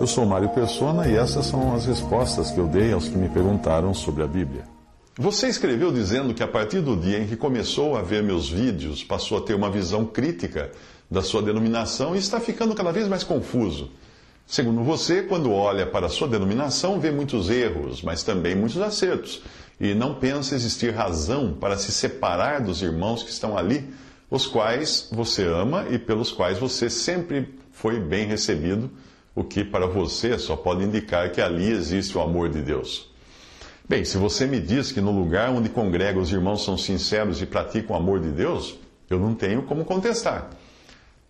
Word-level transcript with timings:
Eu 0.00 0.06
sou 0.06 0.26
Mário 0.26 0.48
Persona 0.50 1.08
e 1.08 1.16
essas 1.16 1.46
são 1.46 1.74
as 1.74 1.86
respostas 1.86 2.50
que 2.50 2.58
eu 2.58 2.66
dei 2.66 2.92
aos 2.92 3.08
que 3.08 3.16
me 3.16 3.28
perguntaram 3.28 3.94
sobre 3.94 4.22
a 4.22 4.26
Bíblia. 4.26 4.64
Você 5.16 5.48
escreveu 5.48 5.92
dizendo 5.92 6.34
que 6.34 6.42
a 6.42 6.48
partir 6.48 6.80
do 6.80 6.96
dia 6.96 7.20
em 7.20 7.26
que 7.26 7.36
começou 7.36 7.96
a 7.96 8.02
ver 8.02 8.22
meus 8.22 8.50
vídeos, 8.50 9.04
passou 9.04 9.38
a 9.38 9.40
ter 9.40 9.54
uma 9.54 9.70
visão 9.70 10.04
crítica 10.04 10.72
da 11.10 11.22
sua 11.22 11.40
denominação 11.40 12.14
e 12.14 12.18
está 12.18 12.40
ficando 12.40 12.74
cada 12.74 12.92
vez 12.92 13.06
mais 13.06 13.22
confuso. 13.22 13.92
Segundo 14.46 14.82
você, 14.82 15.22
quando 15.22 15.52
olha 15.52 15.86
para 15.86 16.06
a 16.06 16.10
sua 16.10 16.28
denominação, 16.28 17.00
vê 17.00 17.10
muitos 17.10 17.48
erros, 17.48 18.02
mas 18.02 18.22
também 18.22 18.54
muitos 18.54 18.80
acertos, 18.80 19.42
e 19.80 19.94
não 19.94 20.16
pensa 20.16 20.54
existir 20.54 20.92
razão 20.92 21.54
para 21.54 21.78
se 21.78 21.92
separar 21.92 22.60
dos 22.60 22.82
irmãos 22.82 23.22
que 23.22 23.30
estão 23.30 23.56
ali, 23.56 23.88
os 24.30 24.46
quais 24.46 25.08
você 25.10 25.44
ama 25.46 25.86
e 25.90 25.98
pelos 25.98 26.30
quais 26.30 26.58
você 26.58 26.90
sempre 26.90 27.54
foi 27.74 28.00
bem 28.00 28.26
recebido 28.26 28.90
o 29.34 29.42
que 29.42 29.64
para 29.64 29.86
você 29.86 30.38
só 30.38 30.56
pode 30.56 30.84
indicar 30.84 31.30
que 31.32 31.40
ali 31.40 31.70
existe 31.70 32.16
o 32.16 32.20
amor 32.20 32.48
de 32.48 32.62
Deus. 32.62 33.10
Bem, 33.86 34.04
se 34.04 34.16
você 34.16 34.46
me 34.46 34.60
diz 34.60 34.92
que 34.92 35.00
no 35.00 35.10
lugar 35.10 35.50
onde 35.50 35.68
congrega 35.68 36.18
os 36.18 36.32
irmãos 36.32 36.64
são 36.64 36.78
sinceros 36.78 37.42
e 37.42 37.46
praticam 37.46 37.94
o 37.94 37.98
amor 37.98 38.20
de 38.20 38.30
Deus, 38.30 38.76
eu 39.10 39.18
não 39.18 39.34
tenho 39.34 39.64
como 39.64 39.84
contestar. 39.84 40.50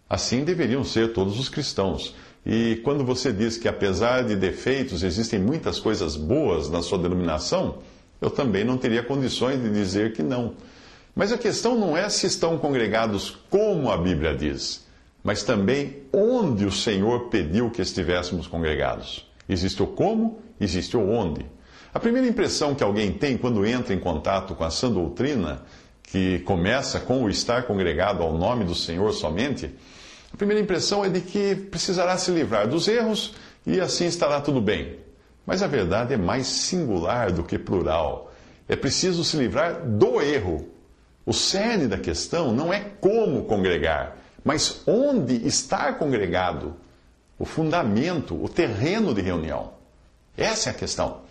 Assim 0.08 0.44
deveriam 0.44 0.84
ser 0.84 1.12
todos 1.12 1.40
os 1.40 1.48
cristãos. 1.48 2.14
E 2.46 2.76
quando 2.84 3.04
você 3.04 3.32
diz 3.32 3.56
que 3.56 3.66
apesar 3.66 4.22
de 4.22 4.36
defeitos 4.36 5.02
existem 5.02 5.40
muitas 5.40 5.80
coisas 5.80 6.14
boas 6.14 6.68
na 6.68 6.82
sua 6.82 6.98
denominação, 6.98 7.78
eu 8.20 8.30
também 8.30 8.64
não 8.64 8.76
teria 8.76 9.02
condições 9.02 9.60
de 9.60 9.70
dizer 9.70 10.12
que 10.12 10.22
não. 10.22 10.54
Mas 11.16 11.32
a 11.32 11.38
questão 11.38 11.74
não 11.74 11.96
é 11.96 12.08
se 12.10 12.26
estão 12.26 12.58
congregados 12.58 13.30
como 13.48 13.90
a 13.90 13.96
Bíblia 13.96 14.36
diz 14.36 14.83
mas 15.24 15.42
também 15.42 16.02
onde 16.12 16.66
o 16.66 16.70
Senhor 16.70 17.30
pediu 17.30 17.70
que 17.70 17.80
estivéssemos 17.80 18.46
congregados. 18.46 19.26
Existe 19.48 19.82
o 19.82 19.86
como, 19.86 20.38
existe 20.60 20.98
o 20.98 21.08
onde. 21.08 21.46
A 21.94 21.98
primeira 21.98 22.28
impressão 22.28 22.74
que 22.74 22.84
alguém 22.84 23.10
tem 23.10 23.38
quando 23.38 23.64
entra 23.64 23.94
em 23.94 23.98
contato 23.98 24.54
com 24.54 24.64
a 24.64 24.70
sã 24.70 24.92
doutrina, 24.92 25.62
que 26.02 26.40
começa 26.40 27.00
com 27.00 27.24
o 27.24 27.30
estar 27.30 27.62
congregado 27.62 28.22
ao 28.22 28.36
nome 28.36 28.66
do 28.66 28.74
Senhor 28.74 29.12
somente, 29.14 29.74
a 30.32 30.36
primeira 30.36 30.62
impressão 30.62 31.02
é 31.02 31.08
de 31.08 31.22
que 31.22 31.54
precisará 31.54 32.18
se 32.18 32.30
livrar 32.30 32.68
dos 32.68 32.86
erros 32.86 33.34
e 33.66 33.80
assim 33.80 34.06
estará 34.06 34.40
tudo 34.42 34.60
bem. 34.60 34.98
Mas 35.46 35.62
a 35.62 35.66
verdade 35.66 36.12
é 36.12 36.16
mais 36.18 36.46
singular 36.46 37.32
do 37.32 37.44
que 37.44 37.58
plural. 37.58 38.32
É 38.68 38.76
preciso 38.76 39.24
se 39.24 39.36
livrar 39.36 39.86
do 39.86 40.20
erro. 40.20 40.68
O 41.24 41.32
cerne 41.32 41.86
da 41.86 41.96
questão 41.96 42.52
não 42.52 42.72
é 42.72 42.80
como 42.80 43.44
congregar, 43.44 44.18
mas 44.44 44.82
onde 44.86 45.46
estar 45.46 45.98
congregado? 45.98 46.74
O 47.38 47.44
fundamento, 47.44 48.40
o 48.40 48.48
terreno 48.48 49.14
de 49.14 49.22
reunião. 49.22 49.72
Essa 50.36 50.70
é 50.70 50.72
a 50.72 50.74
questão. 50.74 51.22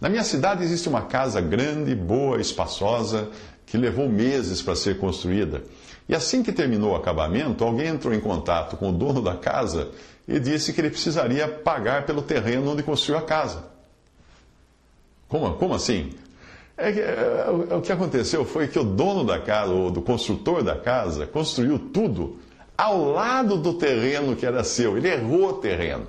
Na 0.00 0.08
minha 0.08 0.22
cidade 0.22 0.62
existe 0.62 0.88
uma 0.88 1.02
casa 1.02 1.40
grande, 1.40 1.94
boa, 1.94 2.40
espaçosa, 2.40 3.28
que 3.66 3.76
levou 3.76 4.08
meses 4.08 4.62
para 4.62 4.76
ser 4.76 4.98
construída. 4.98 5.62
E 6.08 6.14
assim 6.14 6.42
que 6.42 6.52
terminou 6.52 6.92
o 6.92 6.96
acabamento, 6.96 7.64
alguém 7.64 7.88
entrou 7.88 8.12
em 8.12 8.20
contato 8.20 8.76
com 8.76 8.90
o 8.90 8.92
dono 8.92 9.22
da 9.22 9.36
casa 9.36 9.90
e 10.26 10.38
disse 10.38 10.72
que 10.72 10.80
ele 10.80 10.90
precisaria 10.90 11.46
pagar 11.46 12.04
pelo 12.04 12.22
terreno 12.22 12.72
onde 12.72 12.82
construiu 12.82 13.18
a 13.18 13.22
casa. 13.22 13.64
Como, 15.28 15.54
como 15.54 15.74
assim? 15.74 16.10
É 16.76 16.92
que, 16.92 17.00
é, 17.00 17.46
o 17.76 17.80
que 17.80 17.92
aconteceu 17.92 18.44
foi 18.44 18.66
que 18.66 18.78
o 18.78 18.84
dono 18.84 19.22
da 19.22 19.38
casa, 19.38 19.70
ou 19.70 19.90
do 19.90 20.00
construtor 20.00 20.62
da 20.62 20.76
casa, 20.76 21.26
construiu 21.26 21.78
tudo 21.78 22.38
ao 22.80 23.12
lado 23.12 23.58
do 23.58 23.74
terreno 23.74 24.34
que 24.34 24.46
era 24.46 24.64
seu. 24.64 24.96
Ele 24.96 25.08
errou 25.08 25.50
o 25.50 25.52
terreno. 25.54 26.06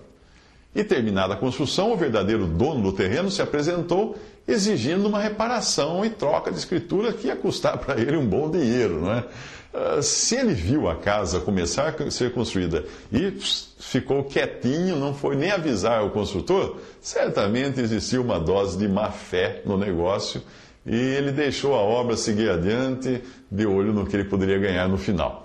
E 0.73 0.85
terminada 0.85 1.33
a 1.33 1.37
construção, 1.37 1.91
o 1.91 1.97
verdadeiro 1.97 2.47
dono 2.47 2.81
do 2.81 2.93
terreno 2.93 3.29
se 3.29 3.41
apresentou 3.41 4.17
exigindo 4.47 5.05
uma 5.05 5.19
reparação 5.19 6.05
e 6.05 6.09
troca 6.09 6.49
de 6.49 6.57
escritura 6.57 7.11
que 7.11 7.27
ia 7.27 7.35
custar 7.35 7.77
para 7.77 7.99
ele 7.99 8.15
um 8.15 8.25
bom 8.25 8.49
dinheiro, 8.49 9.01
não 9.01 9.11
é? 9.11 9.25
Ah, 9.73 10.01
se 10.01 10.37
ele 10.37 10.53
viu 10.53 10.89
a 10.89 10.95
casa 10.95 11.41
começar 11.41 11.93
a 11.99 12.09
ser 12.09 12.31
construída 12.31 12.85
e 13.11 13.37
ficou 13.77 14.23
quietinho, 14.23 14.95
não 14.95 15.13
foi 15.13 15.35
nem 15.35 15.51
avisar 15.51 16.05
o 16.05 16.11
construtor, 16.11 16.77
certamente 17.01 17.81
existiu 17.81 18.21
uma 18.21 18.39
dose 18.39 18.77
de 18.77 18.87
má 18.87 19.11
fé 19.11 19.61
no 19.65 19.77
negócio 19.77 20.41
e 20.85 20.95
ele 20.95 21.33
deixou 21.33 21.75
a 21.75 21.79
obra 21.79 22.15
seguir 22.15 22.49
adiante, 22.49 23.21
de 23.51 23.65
olho 23.65 23.91
no 23.91 24.05
que 24.05 24.15
ele 24.15 24.23
poderia 24.23 24.57
ganhar 24.57 24.87
no 24.87 24.97
final. 24.97 25.40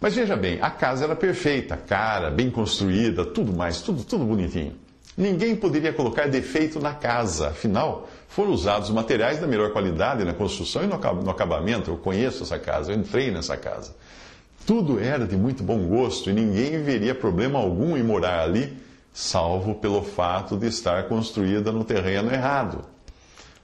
Mas 0.00 0.14
veja 0.14 0.36
bem, 0.36 0.58
a 0.60 0.70
casa 0.70 1.04
era 1.04 1.16
perfeita, 1.16 1.76
cara, 1.76 2.30
bem 2.30 2.50
construída, 2.50 3.24
tudo 3.24 3.52
mais, 3.52 3.82
tudo, 3.82 4.04
tudo 4.04 4.24
bonitinho. 4.24 4.74
Ninguém 5.16 5.56
poderia 5.56 5.92
colocar 5.92 6.28
defeito 6.28 6.78
na 6.78 6.94
casa, 6.94 7.48
afinal, 7.48 8.08
foram 8.28 8.52
usados 8.52 8.88
materiais 8.90 9.40
da 9.40 9.48
melhor 9.48 9.72
qualidade 9.72 10.22
na 10.22 10.32
construção 10.32 10.84
e 10.84 10.86
no 10.86 11.30
acabamento. 11.30 11.90
Eu 11.90 11.96
conheço 11.96 12.44
essa 12.44 12.56
casa, 12.56 12.92
eu 12.92 12.96
entrei 12.96 13.32
nessa 13.32 13.56
casa. 13.56 13.96
Tudo 14.64 15.00
era 15.00 15.26
de 15.26 15.36
muito 15.36 15.64
bom 15.64 15.88
gosto 15.88 16.30
e 16.30 16.32
ninguém 16.32 16.80
veria 16.82 17.16
problema 17.16 17.58
algum 17.58 17.96
em 17.96 18.02
morar 18.04 18.44
ali, 18.44 18.76
salvo 19.12 19.74
pelo 19.74 20.04
fato 20.04 20.56
de 20.56 20.68
estar 20.68 21.08
construída 21.08 21.72
no 21.72 21.82
terreno 21.82 22.32
errado. 22.32 22.84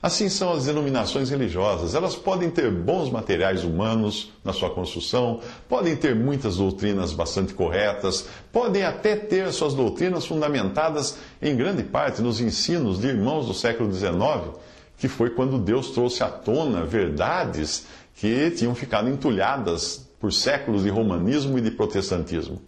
Assim 0.04 0.28
são 0.28 0.52
as 0.52 0.66
denominações 0.66 1.30
religiosas. 1.30 1.94
Elas 1.94 2.14
podem 2.14 2.50
ter 2.50 2.70
bons 2.70 3.10
materiais 3.10 3.64
humanos 3.64 4.30
na 4.44 4.52
sua 4.52 4.68
construção, 4.68 5.40
podem 5.66 5.96
ter 5.96 6.14
muitas 6.14 6.58
doutrinas 6.58 7.14
bastante 7.14 7.54
corretas, 7.54 8.28
podem 8.52 8.82
até 8.82 9.16
ter 9.16 9.50
suas 9.50 9.72
doutrinas 9.72 10.26
fundamentadas 10.26 11.16
em 11.40 11.56
grande 11.56 11.82
parte 11.82 12.20
nos 12.20 12.38
ensinos 12.38 13.00
de 13.00 13.06
irmãos 13.06 13.46
do 13.46 13.54
século 13.54 13.90
XIX, 13.90 14.58
que 14.98 15.08
foi 15.08 15.30
quando 15.30 15.56
Deus 15.56 15.92
trouxe 15.92 16.22
à 16.22 16.28
tona 16.28 16.84
verdades 16.84 17.86
que 18.14 18.50
tinham 18.50 18.74
ficado 18.74 19.08
entulhadas 19.08 20.06
por 20.20 20.34
séculos 20.34 20.82
de 20.82 20.90
romanismo 20.90 21.56
e 21.56 21.62
de 21.62 21.70
protestantismo. 21.70 22.60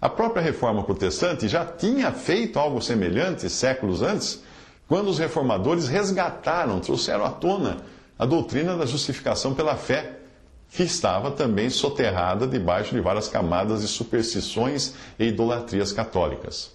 A 0.00 0.08
própria 0.08 0.40
reforma 0.40 0.84
protestante 0.84 1.48
já 1.48 1.64
tinha 1.64 2.12
feito 2.12 2.60
algo 2.60 2.80
semelhante 2.80 3.50
séculos 3.50 4.02
antes 4.02 4.46
quando 4.88 5.08
os 5.08 5.18
reformadores 5.18 5.88
resgataram, 5.88 6.80
trouxeram 6.80 7.24
à 7.24 7.30
tona 7.30 7.78
a 8.18 8.24
doutrina 8.24 8.76
da 8.76 8.86
justificação 8.86 9.54
pela 9.54 9.76
fé, 9.76 10.18
que 10.70 10.82
estava 10.82 11.30
também 11.30 11.70
soterrada 11.70 12.46
debaixo 12.46 12.94
de 12.94 13.00
várias 13.00 13.28
camadas 13.28 13.82
de 13.82 13.88
superstições 13.88 14.94
e 15.18 15.26
idolatrias 15.26 15.92
católicas. 15.92 16.74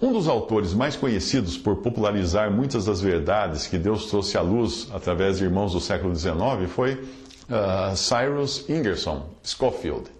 Um 0.00 0.12
dos 0.12 0.28
autores 0.28 0.74
mais 0.74 0.94
conhecidos 0.94 1.56
por 1.56 1.76
popularizar 1.76 2.50
muitas 2.50 2.84
das 2.84 3.00
verdades 3.00 3.66
que 3.66 3.78
Deus 3.78 4.06
trouxe 4.06 4.36
à 4.36 4.42
luz 4.42 4.88
através 4.92 5.38
de 5.38 5.44
irmãos 5.44 5.72
do 5.72 5.80
século 5.80 6.14
XIX 6.14 6.36
foi 6.68 6.94
uh, 6.94 7.96
Cyrus 7.96 8.68
Ingerson 8.68 9.26
Schofield. 9.42 10.10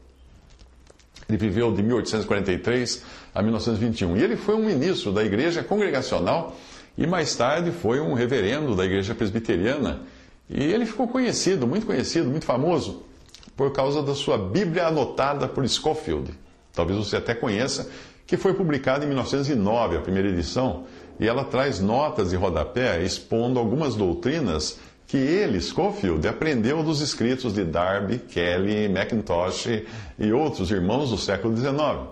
Ele 1.29 1.37
viveu 1.37 1.73
de 1.73 1.83
1843 1.83 3.03
a 3.35 3.43
1921 3.43 4.17
e 4.17 4.23
ele 4.23 4.37
foi 4.37 4.55
um 4.55 4.65
ministro 4.65 5.13
da 5.13 5.23
Igreja 5.23 5.63
Congregacional 5.63 6.57
e 6.97 7.07
mais 7.07 7.34
tarde 7.34 7.71
foi 7.71 8.01
um 8.01 8.15
reverendo 8.15 8.75
da 8.75 8.84
igreja 8.84 9.15
presbiteriana. 9.15 10.03
E 10.49 10.62
ele 10.62 10.87
ficou 10.87 11.09
conhecido, 11.09 11.67
muito 11.67 11.87
conhecido, 11.87 12.31
muito 12.31 12.47
famoso, 12.47 13.03
por 13.57 13.73
causa 13.73 14.03
da 14.03 14.15
sua 14.15 14.39
Bíblia 14.39 14.87
anotada 14.87 15.49
por 15.49 15.67
Scofield. 15.69 16.33
Talvez 16.73 16.99
você 16.99 17.17
até 17.17 17.34
conheça, 17.34 17.91
que 18.27 18.37
foi 18.37 18.55
publicada 18.55 19.05
em 19.05 19.09
1909, 19.09 19.97
a 19.97 20.01
primeira 20.01 20.29
edição, 20.29 20.84
e 21.19 21.27
ela 21.27 21.45
traz 21.45 21.81
notas 21.81 22.31
de 22.31 22.37
rodapé 22.37 23.03
expondo 23.03 23.59
algumas 23.59 23.95
doutrinas 23.95 24.78
que 25.07 25.17
ele, 25.17 25.61
Scofield, 25.61 26.27
aprendeu 26.27 26.83
dos 26.83 27.01
escritos 27.01 27.55
de 27.55 27.65
Darby, 27.65 28.19
Kelly, 28.19 28.89
Mackintosh 28.89 29.84
e 30.19 30.33
outros 30.33 30.71
irmãos 30.71 31.11
do 31.11 31.19
século 31.19 31.57
XIX. 31.57 32.09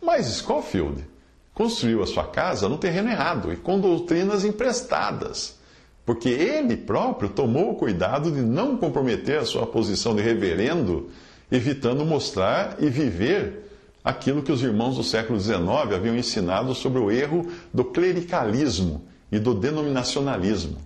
Mas 0.00 0.26
Scofield 0.26 1.11
construiu 1.54 2.02
a 2.02 2.06
sua 2.06 2.24
casa 2.24 2.68
no 2.68 2.78
terreno 2.78 3.10
errado 3.10 3.52
e 3.52 3.56
com 3.56 3.78
doutrinas 3.78 4.44
emprestadas, 4.44 5.58
porque 6.04 6.28
ele 6.28 6.76
próprio 6.76 7.28
tomou 7.28 7.72
o 7.72 7.76
cuidado 7.76 8.30
de 8.30 8.40
não 8.40 8.76
comprometer 8.76 9.38
a 9.38 9.44
sua 9.44 9.66
posição 9.66 10.14
de 10.14 10.22
reverendo, 10.22 11.10
evitando 11.50 12.04
mostrar 12.04 12.76
e 12.80 12.88
viver 12.88 13.70
aquilo 14.02 14.42
que 14.42 14.50
os 14.50 14.62
irmãos 14.62 14.96
do 14.96 15.04
século 15.04 15.38
XIX 15.38 15.60
haviam 15.94 16.16
ensinado 16.16 16.74
sobre 16.74 16.98
o 16.98 17.10
erro 17.10 17.46
do 17.72 17.84
clericalismo 17.84 19.06
e 19.30 19.38
do 19.38 19.54
denominacionalismo. 19.54 20.78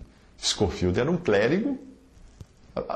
Scofield 0.43 1.01
era 1.01 1.11
um 1.11 1.17
clérigo 1.17 1.79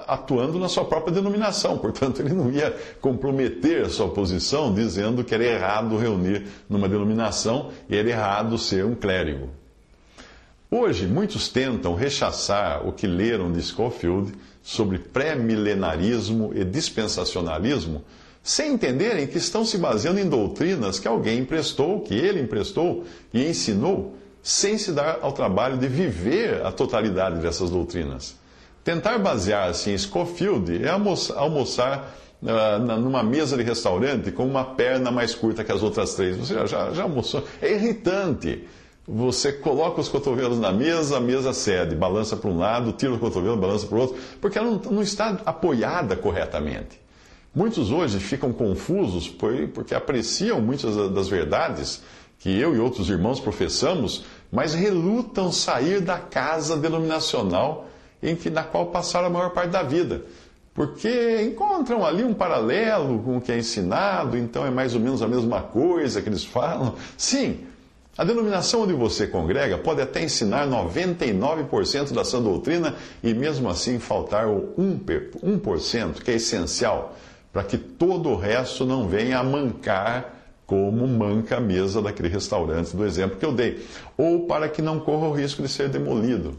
atuando 0.07 0.59
na 0.59 0.69
sua 0.69 0.85
própria 0.85 1.15
denominação. 1.15 1.79
Portanto, 1.79 2.21
ele 2.21 2.35
não 2.35 2.51
ia 2.51 2.77
comprometer 3.01 3.85
a 3.87 3.89
sua 3.89 4.09
posição 4.11 4.75
dizendo 4.75 5.25
que 5.25 5.35
era 5.35 5.45
errado 5.45 5.97
reunir 5.97 6.47
numa 6.69 6.89
denominação 6.89 7.71
e 7.89 7.97
era 7.97 8.09
errado 8.09 8.59
ser 8.59 8.85
um 8.85 8.95
clérigo. 8.95 9.49
Hoje, 10.71 11.07
muitos 11.07 11.49
tentam 11.49 11.95
rechaçar 11.95 12.87
o 12.87 12.93
que 12.93 13.07
leram 13.07 13.51
de 13.51 13.61
Schofield 13.61 14.33
sobre 14.63 14.99
pré-milenarismo 14.99 16.53
e 16.55 16.65
dispensacionalismo, 16.65 18.05
sem 18.43 18.75
entenderem 18.75 19.27
que 19.27 19.39
estão 19.39 19.65
se 19.65 19.77
baseando 19.77 20.21
em 20.21 20.29
doutrinas 20.29 20.99
que 20.99 21.09
alguém 21.09 21.41
emprestou, 21.41 22.01
que 22.01 22.15
ele 22.15 22.41
emprestou 22.41 23.05
e 23.35 23.49
ensinou, 23.49 24.15
sem 24.43 24.79
se 24.79 24.93
dar 24.93 25.19
ao 25.23 25.33
trabalho 25.33 25.77
de 25.77 25.89
viver 25.89 26.65
a 26.65 26.71
totalidade 26.71 27.41
dessas 27.41 27.69
doutrinas. 27.69 28.40
Tentar 28.83 29.19
basear-se 29.19 29.91
em 29.91 29.99
Scofield 29.99 30.83
é 30.83 30.89
almoçar 30.89 32.17
uh, 32.43 32.79
numa 32.99 33.23
mesa 33.23 33.57
de 33.57 33.63
restaurante 33.63 34.33
com 34.33 34.47
uma 34.47 34.65
perna 34.65 35.11
mais 35.11 35.35
curta 35.35 35.63
que 35.63 35.71
as 35.71 35.83
outras 35.83 36.15
três. 36.15 36.37
Você 36.37 36.55
já, 36.55 36.67
já, 36.67 36.93
já 36.93 37.03
almoçou? 37.03 37.45
É 37.61 37.73
irritante. 37.73 38.67
Você 39.07 39.53
coloca 39.53 40.01
os 40.01 40.09
cotovelos 40.09 40.59
na 40.59 40.73
mesa, 40.73 41.17
a 41.17 41.21
mesa 41.21 41.53
cede, 41.53 41.97
balança 41.97 42.37
para 42.37 42.49
um 42.49 42.59
lado, 42.59 42.93
tira 42.93 43.13
o 43.13 43.19
cotovelo, 43.19 43.57
balança 43.57 43.87
para 43.87 43.99
o 43.99 44.01
outro, 44.01 44.17
porque 44.41 44.57
ela 44.57 44.71
não, 44.71 44.79
não 44.79 45.03
está 45.03 45.41
apoiada 45.45 46.17
corretamente. 46.17 47.01
Muitos 47.53 47.91
hoje 47.91 48.21
ficam 48.21 48.53
confusos 48.53 49.29
porque 49.75 49.95
apreciam 49.95 50.61
muitas 50.61 50.95
das 51.13 51.29
verdades 51.29 52.01
que 52.39 52.57
eu 52.57 52.75
e 52.77 52.79
outros 52.79 53.11
irmãos 53.11 53.41
professamos, 53.41 54.25
mas 54.53 54.73
relutam 54.73 55.51
sair 55.51 56.01
da 56.01 56.19
casa 56.19 56.77
denominacional 56.77 57.90
em 58.23 58.35
que, 58.37 58.51
na 58.51 58.63
qual 58.63 58.87
passaram 58.87 59.27
a 59.27 59.31
maior 59.31 59.51
parte 59.51 59.71
da 59.71 59.83
vida. 59.83 60.23
Porque 60.75 61.43
encontram 61.43 62.05
ali 62.05 62.23
um 62.23 62.33
paralelo 62.33 63.19
com 63.21 63.37
o 63.37 63.41
que 63.41 63.53
é 63.53 63.59
ensinado, 63.59 64.37
então 64.37 64.65
é 64.65 64.71
mais 64.71 64.95
ou 64.95 65.01
menos 65.01 65.21
a 65.23 65.29
mesma 65.29 65.63
coisa 65.63 66.23
que 66.23 66.29
eles 66.29 66.45
falam. 66.45 66.95
Sim, 67.17 67.61
a 68.17 68.25
denominação 68.25 68.83
onde 68.83 68.93
você 68.93 69.27
congrega 69.27 69.79
pode 69.79 70.01
até 70.01 70.23
ensinar 70.23 70.67
99% 70.67 72.13
da 72.13 72.25
sua 72.25 72.41
doutrina 72.41 72.95
e 73.23 73.33
mesmo 73.33 73.69
assim 73.69 73.99
faltar 73.99 74.47
o 74.47 74.75
1%, 74.79 76.23
que 76.23 76.31
é 76.31 76.35
essencial 76.35 77.17
para 77.53 77.65
que 77.65 77.77
todo 77.77 78.29
o 78.29 78.37
resto 78.37 78.85
não 78.85 79.09
venha 79.09 79.39
a 79.39 79.45
mancar 79.45 80.37
como 80.67 81.07
manca 81.07 81.57
a 81.57 81.61
mesa 81.61 82.01
daquele 82.01 82.29
restaurante 82.29 82.97
do 82.97 83.05
exemplo 83.05 83.37
que 83.37 83.45
eu 83.45 83.53
dei, 83.53 83.85
ou 84.17 84.47
para 84.47 84.69
que 84.69 84.81
não 84.81 85.01
corra 85.01 85.27
o 85.27 85.33
risco 85.33 85.63
de 85.63 85.69
ser 85.69 85.89
demolido. 85.89 86.57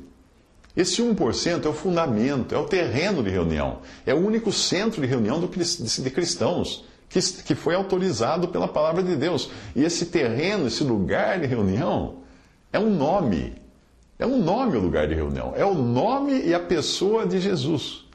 Esse 0.76 1.02
1% 1.02 1.66
é 1.66 1.68
o 1.68 1.74
fundamento, 1.74 2.56
é 2.56 2.58
o 2.58 2.66
terreno 2.66 3.22
de 3.22 3.30
reunião, 3.30 3.80
é 4.06 4.14
o 4.14 4.26
único 4.26 4.52
centro 4.52 5.02
de 5.02 5.08
reunião 5.08 5.40
de 5.40 6.10
cristãos 6.10 6.86
que, 7.46 7.56
foi 7.56 7.76
autorizado 7.76 8.48
pela 8.48 8.68
palavra 8.68 9.04
de 9.04 9.16
Deus. 9.16 9.50
E 9.76 9.84
esse 9.84 10.06
terreno, 10.06 10.68
esse 10.68 10.84
lugar 10.84 11.40
de 11.40 11.46
reunião, 11.46 12.20
é 12.72 12.80
um 12.80 12.90
nome. 12.90 13.62
É 14.18 14.26
um 14.26 14.38
nome 14.38 14.78
o 14.78 14.82
lugar 14.82 15.08
de 15.08 15.14
reunião. 15.14 15.54
É 15.56 15.66
o 15.66 15.74
nome 15.74 16.42
e 16.42 16.54
a 16.54 16.60
pessoa 16.60 17.26
de 17.26 17.40
Jesus. 17.42 18.06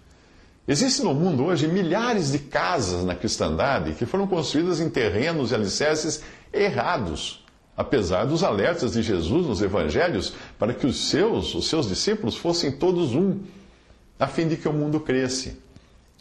Existem 0.67 1.05
no 1.05 1.14
mundo 1.14 1.44
hoje 1.44 1.69
milhares 1.69 2.32
de 2.32 2.38
casas 2.38 3.05
na 3.05 3.14
cristandade 3.14 3.93
que 3.93 4.06
foram 4.06 4.26
construídas 4.26 4.81
em 4.81 4.88
terrenos 4.88 5.50
e 5.50 5.55
alicerces 5.55 6.23
errados, 6.53 7.44
apesar 7.76 8.25
dos 8.25 8.43
alertas 8.43 8.93
de 8.93 9.02
Jesus 9.02 9.46
nos 9.46 9.61
evangelhos 9.61 10.32
para 10.58 10.73
que 10.73 10.87
os 10.87 11.08
seus, 11.08 11.55
os 11.55 11.69
seus 11.69 11.88
discípulos 11.88 12.37
fossem 12.37 12.73
todos 12.73 13.14
um, 13.14 13.40
a 14.19 14.26
fim 14.26 14.49
de 14.49 14.56
que 14.56 14.69
o 14.69 14.73
mundo 14.73 14.99
cresce. 15.00 15.58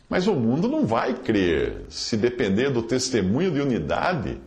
Mas 0.10 0.28
o 0.28 0.36
mundo 0.36 0.68
não 0.68 0.86
vai 0.86 1.14
crer 1.14 1.86
se 1.90 2.18
depender 2.18 2.70
do 2.70 2.84
testemunho 2.84 3.52
de 3.52 3.62
unidade 3.62 4.38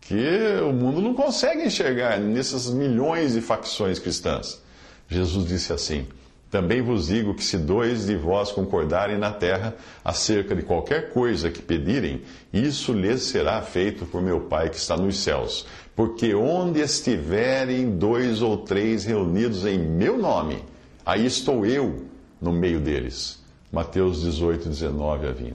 que 0.00 0.60
o 0.62 0.72
mundo 0.72 1.00
não 1.00 1.14
consegue 1.14 1.64
enxergar 1.64 2.18
nessas 2.18 2.68
milhões 2.70 3.34
de 3.34 3.40
facções 3.40 3.98
cristãs. 3.98 4.60
Jesus 5.08 5.46
disse 5.46 5.72
assim: 5.72 6.06
também 6.54 6.80
vos 6.80 7.08
digo 7.08 7.34
que 7.34 7.42
se 7.42 7.58
dois 7.58 8.06
de 8.06 8.14
vós 8.14 8.52
concordarem 8.52 9.18
na 9.18 9.32
terra 9.32 9.74
acerca 10.04 10.54
de 10.54 10.62
qualquer 10.62 11.10
coisa 11.10 11.50
que 11.50 11.60
pedirem, 11.60 12.22
isso 12.52 12.92
lhes 12.92 13.22
será 13.22 13.60
feito 13.60 14.06
por 14.06 14.22
meu 14.22 14.42
Pai 14.42 14.70
que 14.70 14.76
está 14.76 14.96
nos 14.96 15.18
céus. 15.18 15.66
Porque 15.94 16.34
onde 16.34 16.80
estiverem 16.80 17.96
dois 17.96 18.42
ou 18.42 18.58
três 18.58 19.04
reunidos 19.04 19.64
em 19.64 19.78
meu 19.78 20.18
nome, 20.18 20.62
aí 21.06 21.24
estou 21.24 21.64
eu 21.64 22.04
no 22.40 22.52
meio 22.52 22.80
deles. 22.80 23.42
Mateus 23.70 24.22
18, 24.22 24.68
19 24.68 25.26
a 25.26 25.32
20. 25.32 25.54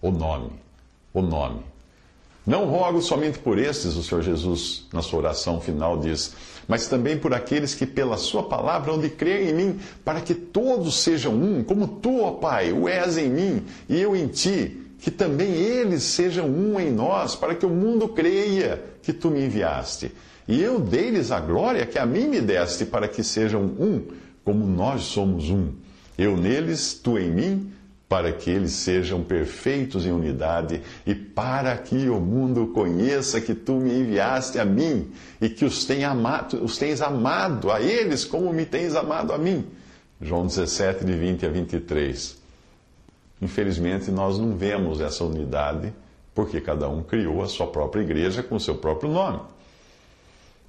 O 0.00 0.10
nome. 0.10 0.50
O 1.12 1.22
nome. 1.22 1.60
Não 2.44 2.66
rogo 2.66 3.00
somente 3.00 3.38
por 3.38 3.56
estes, 3.56 3.94
o 3.94 4.02
Senhor 4.02 4.22
Jesus, 4.22 4.84
na 4.92 5.00
sua 5.00 5.20
oração 5.20 5.60
final, 5.60 5.96
diz, 5.96 6.34
mas 6.66 6.88
também 6.88 7.16
por 7.16 7.32
aqueles 7.32 7.72
que, 7.72 7.86
pela 7.86 8.16
Sua 8.16 8.42
palavra, 8.42 8.90
hão 8.90 8.98
de 8.98 9.08
crer 9.08 9.48
em 9.48 9.54
mim, 9.54 9.80
para 10.04 10.20
que 10.20 10.34
todos 10.34 11.02
sejam 11.02 11.34
um, 11.34 11.62
como 11.62 11.86
tu, 11.86 12.20
ó 12.20 12.32
Pai, 12.32 12.72
o 12.72 12.88
és 12.88 13.16
em 13.16 13.30
mim 13.30 13.64
e 13.88 14.00
eu 14.00 14.16
em 14.16 14.26
ti, 14.26 14.81
que 15.02 15.10
também 15.10 15.52
eles 15.52 16.04
sejam 16.04 16.48
um 16.48 16.78
em 16.78 16.88
nós, 16.88 17.34
para 17.34 17.56
que 17.56 17.66
o 17.66 17.68
mundo 17.68 18.08
creia 18.08 18.80
que 19.02 19.12
tu 19.12 19.32
me 19.32 19.44
enviaste. 19.44 20.12
E 20.46 20.62
eu 20.62 20.78
dei-lhes 20.78 21.32
a 21.32 21.40
glória 21.40 21.84
que 21.84 21.98
a 21.98 22.06
mim 22.06 22.28
me 22.28 22.40
deste, 22.40 22.84
para 22.84 23.08
que 23.08 23.24
sejam 23.24 23.62
um, 23.62 24.00
como 24.44 24.64
nós 24.64 25.02
somos 25.02 25.50
um. 25.50 25.72
Eu 26.16 26.36
neles, 26.36 26.94
tu 26.94 27.18
em 27.18 27.32
mim 27.32 27.72
para 28.08 28.30
que 28.30 28.50
eles 28.50 28.72
sejam 28.72 29.24
perfeitos 29.24 30.04
em 30.04 30.12
unidade 30.12 30.82
e 31.06 31.14
para 31.14 31.74
que 31.78 32.10
o 32.10 32.20
mundo 32.20 32.66
conheça 32.66 33.40
que 33.40 33.54
tu 33.54 33.76
me 33.76 33.90
enviaste 33.90 34.58
a 34.58 34.66
mim 34.66 35.10
e 35.40 35.48
que 35.48 35.64
os, 35.64 35.86
tem 35.86 36.04
amado, 36.04 36.62
os 36.62 36.76
tens 36.76 37.00
amado 37.00 37.72
a 37.72 37.80
eles 37.80 38.22
como 38.22 38.52
me 38.52 38.66
tens 38.66 38.94
amado 38.94 39.32
a 39.32 39.38
mim. 39.38 39.64
João 40.20 40.46
17, 40.46 41.06
de 41.06 41.12
20 41.14 41.46
a 41.46 41.48
23. 41.48 42.41
Infelizmente, 43.42 44.08
nós 44.12 44.38
não 44.38 44.56
vemos 44.56 45.00
essa 45.00 45.24
unidade 45.24 45.92
porque 46.32 46.60
cada 46.60 46.88
um 46.88 47.02
criou 47.02 47.42
a 47.42 47.48
sua 47.48 47.66
própria 47.66 48.00
igreja 48.00 48.40
com 48.40 48.54
o 48.54 48.60
seu 48.60 48.76
próprio 48.76 49.10
nome. 49.10 49.40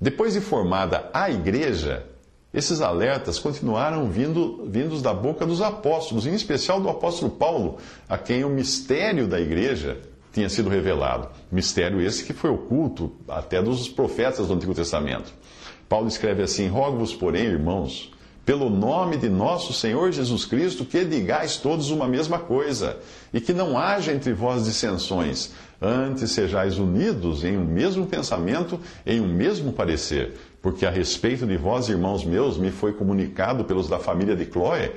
Depois 0.02 0.34
de 0.34 0.42
formada 0.42 1.08
a 1.14 1.30
igreja, 1.30 2.04
esses 2.52 2.82
alertas 2.82 3.38
continuaram 3.38 4.10
vindo, 4.10 4.66
vindos 4.66 5.04
da 5.04 5.14
boca 5.14 5.46
dos 5.46 5.62
apóstolos, 5.62 6.26
em 6.26 6.34
especial 6.34 6.82
do 6.82 6.90
apóstolo 6.90 7.32
Paulo, 7.32 7.78
a 8.10 8.18
quem 8.18 8.44
o 8.44 8.50
mistério 8.50 9.28
da 9.28 9.40
igreja 9.40 10.02
tinha 10.34 10.50
sido 10.50 10.68
revelado. 10.68 11.30
Mistério 11.52 12.02
esse 12.02 12.26
que 12.26 12.34
foi 12.34 12.50
oculto 12.50 13.14
até 13.28 13.62
dos 13.62 13.88
profetas 13.88 14.48
do 14.48 14.54
Antigo 14.56 14.74
Testamento. 14.74 15.32
Paulo 15.88 16.08
escreve 16.08 16.42
assim: 16.42 16.68
Rogo-vos, 16.68 17.14
porém, 17.14 17.46
irmãos, 17.46 18.12
pelo 18.46 18.70
nome 18.70 19.18
de 19.18 19.30
nosso 19.30 19.74
Senhor 19.74 20.12
Jesus 20.12 20.46
Cristo, 20.46 20.84
que 20.84 21.06
digais 21.06 21.58
todos 21.58 21.90
uma 21.90 22.08
mesma 22.08 22.40
coisa, 22.40 22.98
e 23.34 23.40
que 23.40 23.54
não 23.54 23.78
haja 23.78 24.12
entre 24.12 24.34
vós 24.34 24.66
dissensões, 24.66 25.52
antes 25.82 26.32
sejais 26.32 26.78
unidos 26.78 27.44
em 27.44 27.58
um 27.58 27.64
mesmo 27.64 28.06
pensamento, 28.06 28.80
em 29.06 29.22
um 29.22 29.28
mesmo 29.28 29.72
parecer. 29.72 30.34
Porque 30.62 30.86
a 30.86 30.90
respeito 30.90 31.46
de 31.46 31.58
vós, 31.58 31.90
irmãos 31.90 32.24
meus, 32.24 32.58
me 32.58 32.72
foi 32.72 32.94
comunicado 32.94 33.64
pelos 33.66 33.88
da 33.88 34.00
família 34.00 34.36
de 34.36 34.46
Cloé 34.46 34.94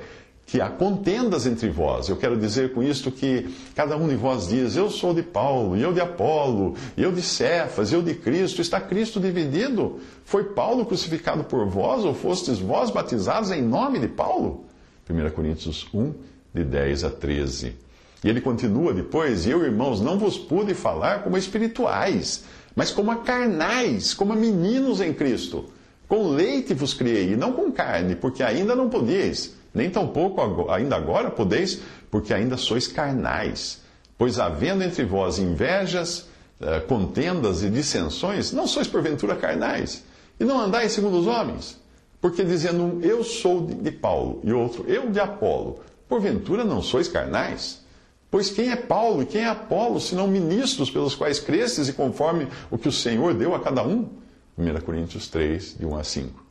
que 0.47 0.59
há 0.59 0.69
contendas 0.69 1.45
entre 1.45 1.69
vós. 1.69 2.09
Eu 2.09 2.17
quero 2.17 2.35
dizer 2.35 2.73
com 2.73 2.81
isto 2.81 3.11
que 3.11 3.53
cada 3.75 3.95
um 3.95 4.07
de 4.07 4.15
vós 4.15 4.47
diz: 4.47 4.75
Eu 4.75 4.89
sou 4.89 5.13
de 5.13 5.21
Paulo, 5.21 5.77
eu 5.77 5.93
de 5.93 6.01
Apolo, 6.01 6.73
eu 6.97 7.11
de 7.11 7.21
Cefas, 7.21 7.93
eu 7.93 8.01
de 8.01 8.15
Cristo. 8.15 8.61
Está 8.61 8.81
Cristo 8.81 9.19
dividido? 9.19 9.99
Foi 10.25 10.45
Paulo 10.45 10.85
crucificado 10.85 11.43
por 11.43 11.67
vós, 11.67 12.03
ou 12.03 12.15
fostes 12.15 12.57
vós 12.57 12.89
batizados 12.89 13.51
em 13.51 13.61
nome 13.61 13.99
de 13.99 14.07
Paulo? 14.07 14.65
1 15.07 15.29
Coríntios 15.35 15.87
1, 15.93 16.13
de 16.51 16.63
10 16.63 17.03
a 17.03 17.11
13. 17.11 17.75
E 18.23 18.27
ele 18.27 18.41
continua 18.41 18.91
depois: 18.91 19.45
eu, 19.45 19.63
irmãos, 19.63 20.01
não 20.01 20.17
vos 20.17 20.37
pude 20.37 20.73
falar 20.73 21.21
como 21.23 21.37
espirituais 21.37 22.43
mas 22.77 22.91
como 22.91 23.09
a 23.09 23.15
carnais, 23.15 24.13
como 24.13 24.33
a 24.33 24.35
meninos 24.35 25.01
em 25.01 25.11
Cristo. 25.11 25.65
Com 26.07 26.29
leite 26.29 26.75
vos 26.75 26.93
criei, 26.93 27.33
e 27.33 27.35
não 27.35 27.51
com 27.51 27.71
carne, 27.71 28.15
porque 28.15 28.43
ainda 28.43 28.75
não 28.75 28.87
podíeis, 28.87 29.55
nem 29.77 29.89
tampouco 29.89 30.69
ainda 30.69 30.95
agora 30.95 31.29
podeis, 31.29 31.79
porque 32.11 32.33
ainda 32.33 32.57
sois 32.57 32.87
carnais. 32.87 33.81
Pois 34.17 34.39
havendo 34.39 34.83
entre 34.83 35.05
vós 35.05 35.37
invejas, 35.37 36.27
eh, 36.59 36.79
contendas 36.81 37.63
e 37.63 37.69
dissensões, 37.69 38.51
não 38.51 38.65
sois 38.65 38.87
porventura 38.87 39.35
carnais, 39.35 40.03
e 40.39 40.43
não 40.43 40.59
andais 40.59 40.91
segundo 40.91 41.19
os 41.19 41.27
homens. 41.27 41.79
Porque 42.19 42.43
dizendo 42.43 42.83
um, 42.83 43.01
eu 43.01 43.23
sou 43.23 43.65
de 43.65 43.91
Paulo, 43.91 44.41
e 44.43 44.51
outro, 44.51 44.83
eu 44.87 45.11
de 45.11 45.19
Apolo, 45.19 45.79
porventura 46.09 46.63
não 46.63 46.81
sois 46.81 47.07
carnais? 47.07 47.85
Pois 48.29 48.49
quem 48.49 48.71
é 48.71 48.75
Paulo 48.75 49.21
e 49.21 49.25
quem 49.25 49.41
é 49.41 49.47
Apolo, 49.47 50.01
senão 50.01 50.27
ministros 50.27 50.89
pelos 50.89 51.15
quais 51.15 51.39
cresces 51.39 51.87
e 51.87 51.93
conforme 51.93 52.47
o 52.71 52.77
que 52.77 52.89
o 52.89 52.91
Senhor 52.91 53.33
deu 53.35 53.53
a 53.53 53.59
cada 53.59 53.83
um? 53.83 54.09
1 54.57 54.81
Coríntios 54.83 55.27
3, 55.27 55.77
de 55.79 55.85
1 55.85 55.95
a 55.95 56.03
5. 56.03 56.46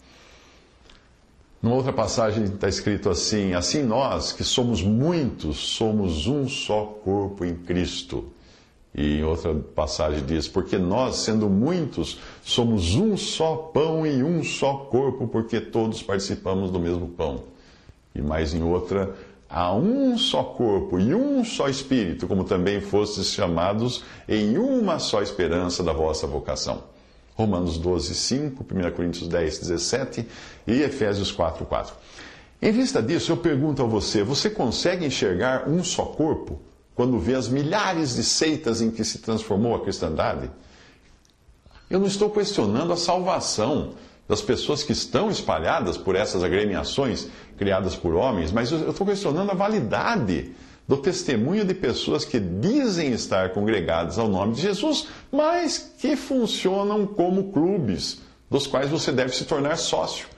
Numa 1.62 1.76
outra 1.76 1.92
passagem 1.92 2.44
está 2.44 2.68
escrito 2.68 3.08
assim: 3.08 3.54
Assim 3.54 3.82
nós, 3.82 4.32
que 4.32 4.44
somos 4.44 4.82
muitos, 4.82 5.56
somos 5.56 6.26
um 6.26 6.48
só 6.48 6.84
corpo 6.84 7.44
em 7.44 7.54
Cristo. 7.54 8.24
E 8.94 9.18
em 9.18 9.24
outra 9.24 9.54
passagem 9.54 10.24
diz: 10.24 10.48
Porque 10.48 10.78
nós, 10.78 11.16
sendo 11.16 11.48
muitos, 11.48 12.18
somos 12.42 12.94
um 12.94 13.16
só 13.16 13.56
pão 13.56 14.06
e 14.06 14.22
um 14.22 14.42
só 14.42 14.74
corpo, 14.74 15.28
porque 15.28 15.60
todos 15.60 16.02
participamos 16.02 16.70
do 16.70 16.78
mesmo 16.78 17.08
pão. 17.08 17.44
E 18.14 18.22
mais 18.22 18.54
em 18.54 18.62
outra, 18.62 19.14
há 19.48 19.74
um 19.74 20.16
só 20.16 20.42
corpo 20.42 20.98
e 20.98 21.14
um 21.14 21.44
só 21.44 21.68
espírito, 21.68 22.26
como 22.26 22.44
também 22.44 22.80
fostes 22.80 23.32
chamados 23.32 24.02
em 24.28 24.56
uma 24.56 24.98
só 24.98 25.20
esperança 25.20 25.82
da 25.82 25.92
vossa 25.92 26.26
vocação. 26.26 26.95
Romanos 27.36 27.76
12, 27.76 28.14
5, 28.14 28.64
1 28.64 28.90
Coríntios 28.92 29.28
10, 29.28 29.58
17 29.58 30.26
e 30.66 30.80
Efésios 30.80 31.30
4, 31.30 31.66
4. 31.66 31.94
Em 32.62 32.72
vista 32.72 33.02
disso, 33.02 33.30
eu 33.30 33.36
pergunto 33.36 33.82
a 33.82 33.86
você: 33.86 34.22
você 34.22 34.48
consegue 34.48 35.04
enxergar 35.04 35.68
um 35.68 35.84
só 35.84 36.06
corpo 36.06 36.58
quando 36.94 37.18
vê 37.18 37.34
as 37.34 37.48
milhares 37.48 38.14
de 38.16 38.24
seitas 38.24 38.80
em 38.80 38.90
que 38.90 39.04
se 39.04 39.18
transformou 39.18 39.74
a 39.74 39.80
cristandade? 39.80 40.50
Eu 41.90 42.00
não 42.00 42.06
estou 42.06 42.30
questionando 42.30 42.92
a 42.92 42.96
salvação 42.96 43.92
das 44.26 44.40
pessoas 44.40 44.82
que 44.82 44.92
estão 44.92 45.30
espalhadas 45.30 45.96
por 45.96 46.16
essas 46.16 46.42
agremiações 46.42 47.28
criadas 47.56 47.94
por 47.94 48.14
homens, 48.14 48.50
mas 48.50 48.72
eu 48.72 48.90
estou 48.90 49.06
questionando 49.06 49.50
a 49.50 49.54
validade 49.54 50.52
do 50.88 50.96
testemunho 50.96 51.64
de 51.64 51.74
pessoas 51.74 52.24
que 52.24 52.38
dizem 52.38 53.12
estar 53.12 53.50
congregadas 53.50 54.18
ao 54.18 54.28
nome 54.28 54.54
de 54.54 54.62
Jesus, 54.62 55.08
mas 55.32 55.92
que 55.98 56.14
funcionam 56.14 57.06
como 57.06 57.52
clubes, 57.52 58.20
dos 58.48 58.66
quais 58.66 58.88
você 58.88 59.10
deve 59.10 59.34
se 59.34 59.44
tornar 59.44 59.76
sócio. 59.76 60.28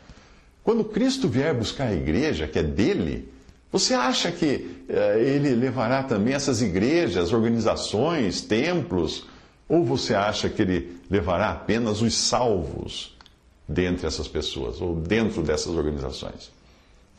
Quando 0.64 0.84
Cristo 0.84 1.28
vier 1.28 1.54
buscar 1.54 1.88
a 1.88 1.94
igreja, 1.94 2.46
que 2.46 2.58
é 2.58 2.62
dele, 2.62 3.30
você 3.70 3.92
acha 3.92 4.32
que 4.32 4.84
uh, 4.88 5.18
ele 5.18 5.54
levará 5.54 6.02
também 6.02 6.34
essas 6.34 6.62
igrejas, 6.62 7.32
organizações, 7.32 8.40
templos? 8.40 9.26
Ou 9.68 9.84
você 9.84 10.14
acha 10.14 10.48
que 10.48 10.62
ele 10.62 10.98
levará 11.10 11.50
apenas 11.50 12.00
os 12.00 12.14
salvos 12.14 13.14
dentre 13.68 14.06
essas 14.06 14.26
pessoas, 14.26 14.80
ou 14.80 14.94
dentro 14.94 15.42
dessas 15.42 15.74
organizações? 15.74 16.50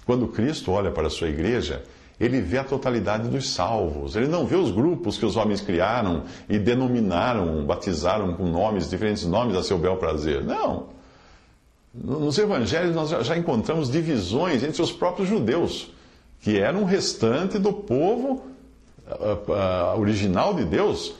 Quando 0.05 0.27
Cristo 0.27 0.71
olha 0.71 0.91
para 0.91 1.05
a 1.05 1.11
sua 1.11 1.29
igreja, 1.29 1.83
ele 2.19 2.41
vê 2.41 2.57
a 2.57 2.63
totalidade 2.63 3.29
dos 3.29 3.49
salvos. 3.49 4.15
Ele 4.15 4.27
não 4.27 4.45
vê 4.45 4.55
os 4.55 4.71
grupos 4.71 5.17
que 5.17 5.25
os 5.25 5.37
homens 5.37 5.61
criaram 5.61 6.23
e 6.49 6.59
denominaram, 6.59 7.65
batizaram 7.65 8.33
com 8.33 8.45
nomes, 8.45 8.89
diferentes 8.89 9.25
nomes 9.25 9.55
a 9.55 9.63
seu 9.63 9.77
bel 9.77 9.97
prazer. 9.97 10.43
Não. 10.43 10.87
Nos 11.93 12.37
evangelhos 12.37 12.93
nós 12.93 13.09
já 13.09 13.37
encontramos 13.37 13.89
divisões 13.89 14.63
entre 14.63 14.81
os 14.81 14.91
próprios 14.91 15.29
judeus, 15.29 15.91
que 16.41 16.59
eram 16.59 16.81
um 16.81 16.85
restante 16.85 17.57
do 17.57 17.73
povo 17.73 18.43
uh, 19.07 19.51
uh, 19.51 19.99
original 19.99 20.53
de 20.53 20.65
Deus 20.65 21.13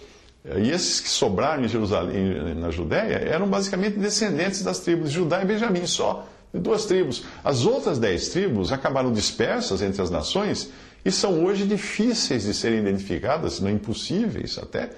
e 0.58 0.72
esses 0.72 1.02
que 1.02 1.10
sobraram 1.10 1.64
em 1.64 1.68
Jerusalém, 1.68 2.56
na 2.56 2.72
Judéia, 2.72 3.16
eram 3.16 3.48
basicamente 3.48 4.00
descendentes 4.00 4.64
das 4.64 4.80
tribos 4.80 5.10
de 5.10 5.16
Judá 5.16 5.42
e 5.42 5.46
Benjamim 5.46 5.86
só, 5.86 6.26
de 6.54 6.60
duas 6.60 6.86
tribos. 6.86 7.24
As 7.44 7.66
outras 7.66 8.00
dez 8.00 8.30
tribos 8.30 8.72
acabaram 8.72 9.12
dispersas 9.12 9.82
entre 9.82 10.02
as 10.02 10.10
nações 10.10 10.72
e 11.04 11.12
são 11.12 11.44
hoje 11.46 11.66
difíceis 11.66 12.44
de 12.44 12.54
serem 12.54 12.80
identificadas, 12.80 13.60
não 13.60 13.70
impossíveis 13.70 14.58
até, 14.58 14.90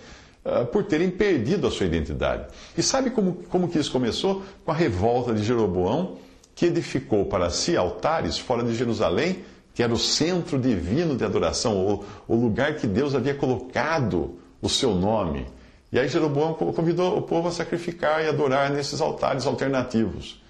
ah, 0.43 0.65
por 0.65 0.83
terem 0.83 1.09
perdido 1.09 1.67
a 1.67 1.71
sua 1.71 1.85
identidade. 1.85 2.47
E 2.77 2.81
sabe 2.81 3.11
como, 3.11 3.43
como 3.49 3.67
que 3.67 3.77
isso 3.77 3.91
começou? 3.91 4.43
Com 4.65 4.71
a 4.71 4.75
revolta 4.75 5.33
de 5.33 5.43
Jeroboão, 5.43 6.17
que 6.55 6.65
edificou 6.65 7.25
para 7.25 7.49
si 7.49 7.77
altares 7.77 8.37
fora 8.37 8.63
de 8.63 8.73
Jerusalém, 8.73 9.43
que 9.73 9.83
era 9.83 9.93
o 9.93 9.97
centro 9.97 10.59
divino 10.59 11.15
de 11.15 11.23
adoração, 11.23 11.77
o, 11.77 12.05
o 12.27 12.35
lugar 12.35 12.75
que 12.75 12.87
Deus 12.87 13.15
havia 13.15 13.35
colocado 13.35 14.35
o 14.61 14.67
seu 14.67 14.93
nome. 14.95 15.45
E 15.91 15.99
aí 15.99 16.07
Jeroboão 16.07 16.53
convidou 16.53 17.17
o 17.17 17.21
povo 17.21 17.47
a 17.47 17.51
sacrificar 17.51 18.23
e 18.23 18.27
adorar 18.27 18.71
nesses 18.71 19.01
altares 19.01 19.45
alternativos. 19.45 20.41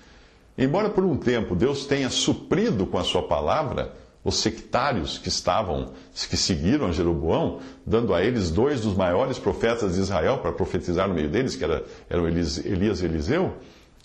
Embora 0.57 0.89
por 0.89 1.03
um 1.03 1.17
tempo 1.17 1.55
Deus 1.55 1.85
tenha 1.85 2.09
suprido 2.09 2.85
com 2.85 2.97
a 2.97 3.03
sua 3.03 3.23
palavra 3.23 3.93
os 4.23 4.35
sectários 4.35 5.17
que 5.17 5.29
estavam, 5.29 5.91
que 6.29 6.37
seguiram 6.37 6.93
Jeroboão, 6.93 7.59
dando 7.85 8.13
a 8.13 8.23
eles 8.23 8.51
dois 8.51 8.81
dos 8.81 8.95
maiores 8.95 9.39
profetas 9.39 9.95
de 9.95 10.01
Israel 10.01 10.37
para 10.37 10.51
profetizar 10.51 11.07
no 11.07 11.13
meio 11.13 11.29
deles, 11.29 11.55
que 11.55 11.63
era, 11.63 11.83
eram 12.09 12.27
Elias 12.27 13.01
e 13.01 13.05
Eliseu, 13.05 13.53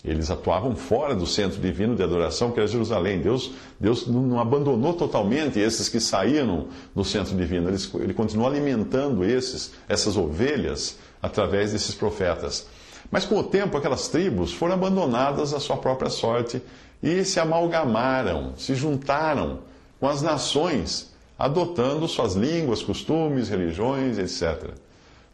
eles 0.03 0.31
atuavam 0.31 0.75
fora 0.75 1.13
do 1.13 1.25
centro 1.25 1.59
divino 1.59 1.95
de 1.95 2.01
adoração, 2.01 2.51
que 2.51 2.59
era 2.59 2.67
Jerusalém. 2.67 3.19
Deus, 3.19 3.51
Deus 3.79 4.07
não 4.07 4.39
abandonou 4.39 4.93
totalmente 4.93 5.59
esses 5.59 5.89
que 5.89 5.99
saíram 5.99 6.67
do 6.95 7.03
centro 7.03 7.35
divino. 7.35 7.67
Ele, 7.67 7.77
ele 7.95 8.13
continuou 8.13 8.47
alimentando 8.47 9.25
esses, 9.25 9.73
essas 9.89 10.15
ovelhas 10.15 10.97
através 11.21 11.73
desses 11.73 11.93
profetas. 11.93 12.67
Mas 13.11 13.25
com 13.25 13.37
o 13.37 13.43
tempo, 13.43 13.77
aquelas 13.77 14.07
tribos 14.07 14.53
foram 14.53 14.75
abandonadas 14.75 15.53
à 15.53 15.59
sua 15.59 15.77
própria 15.77 16.09
sorte 16.09 16.61
e 17.01 17.23
se 17.25 17.39
amalgamaram, 17.39 18.53
se 18.57 18.75
juntaram 18.75 19.59
com 19.99 20.07
as 20.07 20.21
nações, 20.21 21.13
adotando 21.37 22.07
suas 22.07 22.35
línguas, 22.35 22.81
costumes, 22.81 23.49
religiões, 23.49 24.17
etc. 24.17 24.71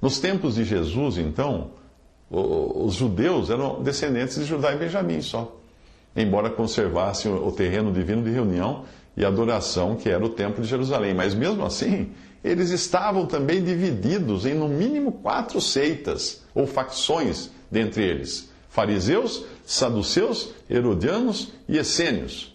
Nos 0.01 0.19
tempos 0.19 0.55
de 0.55 0.63
Jesus, 0.63 1.17
então, 1.17 1.71
os 2.29 2.95
judeus 2.95 3.49
eram 3.49 3.81
descendentes 3.81 4.35
de 4.35 4.45
Judá 4.45 4.73
e 4.73 4.77
Benjamim 4.77 5.21
só, 5.21 5.55
embora 6.15 6.49
conservassem 6.49 7.31
o 7.31 7.51
terreno 7.51 7.91
divino 7.91 8.23
de 8.23 8.31
reunião 8.31 8.85
e 9.15 9.23
adoração 9.23 9.95
que 9.95 10.09
era 10.09 10.23
o 10.23 10.29
templo 10.29 10.63
de 10.63 10.69
Jerusalém. 10.69 11.13
Mas 11.13 11.35
mesmo 11.35 11.63
assim, 11.63 12.11
eles 12.43 12.71
estavam 12.71 13.25
também 13.25 13.63
divididos 13.63 14.45
em 14.45 14.53
no 14.53 14.67
mínimo 14.67 15.11
quatro 15.11 15.61
seitas 15.61 16.41
ou 16.53 16.67
facções 16.67 17.49
dentre 17.71 18.03
eles: 18.03 18.49
fariseus, 18.69 19.45
saduceus, 19.65 20.53
herodianos 20.69 21.53
e 21.69 21.77
essênios. 21.77 22.52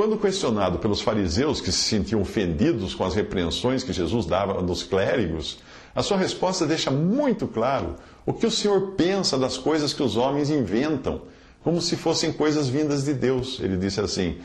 Quando 0.00 0.16
questionado 0.16 0.78
pelos 0.78 1.02
fariseus 1.02 1.60
que 1.60 1.70
se 1.70 1.80
sentiam 1.80 2.22
ofendidos 2.22 2.94
com 2.94 3.04
as 3.04 3.14
repreensões 3.14 3.82
que 3.82 3.92
Jesus 3.92 4.24
dava 4.24 4.62
nos 4.62 4.82
clérigos, 4.82 5.58
a 5.94 6.02
sua 6.02 6.16
resposta 6.16 6.66
deixa 6.66 6.90
muito 6.90 7.46
claro 7.46 7.96
o 8.24 8.32
que 8.32 8.46
o 8.46 8.50
Senhor 8.50 8.92
pensa 8.92 9.36
das 9.36 9.58
coisas 9.58 9.92
que 9.92 10.02
os 10.02 10.16
homens 10.16 10.48
inventam, 10.48 11.20
como 11.62 11.82
se 11.82 11.96
fossem 11.96 12.32
coisas 12.32 12.66
vindas 12.66 13.04
de 13.04 13.12
Deus. 13.12 13.60
Ele 13.60 13.76
disse 13.76 14.00
assim: 14.00 14.38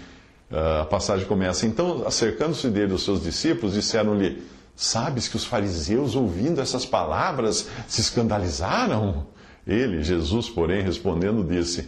ah, 0.52 0.82
a 0.82 0.86
passagem 0.86 1.26
começa. 1.26 1.66
Então, 1.66 2.06
acercando-se 2.06 2.68
dele 2.68 2.92
os 2.92 3.06
seus 3.06 3.24
discípulos, 3.24 3.76
disseram-lhe: 3.76 4.44
Sabes 4.76 5.30
que 5.30 5.38
os 5.38 5.46
fariseus, 5.46 6.18
ouvindo 6.18 6.60
essas 6.60 6.86
palavras, 6.86 7.70
se 7.88 8.02
escandalizaram? 8.02 9.26
Ele, 9.66 10.04
Jesus, 10.04 10.50
porém, 10.50 10.82
respondendo, 10.82 11.46
disse: 11.46 11.88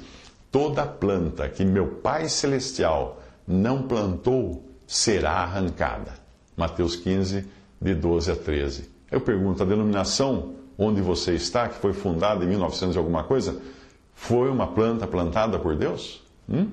Toda 0.49 0.85
planta 0.85 1.49
que 1.49 1.65
meu 1.65 1.87
Pai 1.95 2.29
Celestial 2.29 3.26
não 3.47 3.83
plantou 3.83 4.67
será 4.85 5.31
arrancada. 5.31 6.13
Mateus 6.55 6.95
15, 6.95 7.45
de 7.79 7.95
12 7.95 8.31
a 8.31 8.35
13. 8.35 8.89
Eu 9.11 9.21
pergunto: 9.21 9.63
a 9.63 9.65
denominação 9.65 10.55
onde 10.77 11.01
você 11.01 11.33
está, 11.33 11.67
que 11.67 11.79
foi 11.79 11.93
fundada 11.93 12.43
em 12.43 12.47
1900 12.47 12.95
e 12.95 12.99
alguma 12.99 13.23
coisa, 13.23 13.59
foi 14.13 14.49
uma 14.49 14.67
planta 14.67 15.07
plantada 15.07 15.57
por 15.57 15.75
Deus? 15.75 16.21
Hum? 16.49 16.67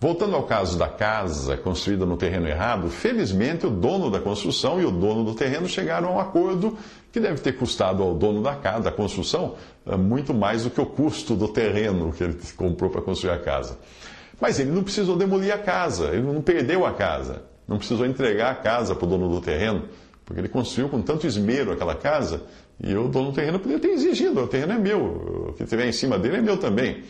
Voltando 0.00 0.36
ao 0.36 0.42
caso 0.42 0.76
da 0.76 0.88
casa 0.88 1.56
construída 1.56 2.04
no 2.04 2.16
terreno 2.16 2.46
errado, 2.46 2.90
felizmente 2.90 3.66
o 3.66 3.70
dono 3.70 4.10
da 4.10 4.20
construção 4.20 4.78
e 4.80 4.84
o 4.84 4.90
dono 4.90 5.24
do 5.24 5.34
terreno 5.34 5.66
chegaram 5.66 6.08
a 6.08 6.12
um 6.12 6.20
acordo 6.20 6.76
que 7.10 7.18
deve 7.18 7.40
ter 7.40 7.52
custado 7.52 8.02
ao 8.02 8.14
dono 8.14 8.42
da 8.42 8.54
casa, 8.54 8.82
da 8.82 8.92
construção, 8.92 9.54
eh, 9.86 9.96
muito 9.96 10.34
mais 10.34 10.64
do 10.64 10.70
que 10.70 10.80
o 10.80 10.84
custo 10.84 11.34
do 11.34 11.48
terreno 11.48 12.12
que 12.12 12.22
ele 12.22 12.38
comprou 12.56 12.90
para 12.90 13.00
construir 13.00 13.30
a 13.30 13.38
casa. 13.38 13.78
Mas 14.40 14.58
ele 14.58 14.70
não 14.70 14.82
precisou 14.82 15.16
demolir 15.16 15.52
a 15.52 15.58
casa, 15.58 16.08
ele 16.08 16.22
não 16.22 16.42
perdeu 16.42 16.84
a 16.84 16.92
casa, 16.92 17.42
não 17.66 17.78
precisou 17.78 18.04
entregar 18.06 18.50
a 18.50 18.54
casa 18.54 18.94
para 18.94 19.06
o 19.06 19.08
dono 19.08 19.28
do 19.28 19.40
terreno, 19.40 19.84
porque 20.24 20.40
ele 20.40 20.48
construiu 20.48 20.88
com 20.88 21.00
tanto 21.02 21.26
esmero 21.26 21.72
aquela 21.72 21.94
casa 21.94 22.42
e 22.82 22.94
o 22.94 23.08
dono 23.08 23.30
do 23.30 23.34
terreno 23.34 23.58
poderia 23.58 23.80
ter 23.80 23.90
exigido: 23.90 24.42
o 24.42 24.48
terreno 24.48 24.72
é 24.72 24.78
meu, 24.78 25.48
o 25.50 25.52
que 25.52 25.64
tiver 25.64 25.86
em 25.86 25.92
cima 25.92 26.18
dele 26.18 26.36
é 26.36 26.42
meu 26.42 26.56
também. 26.56 27.04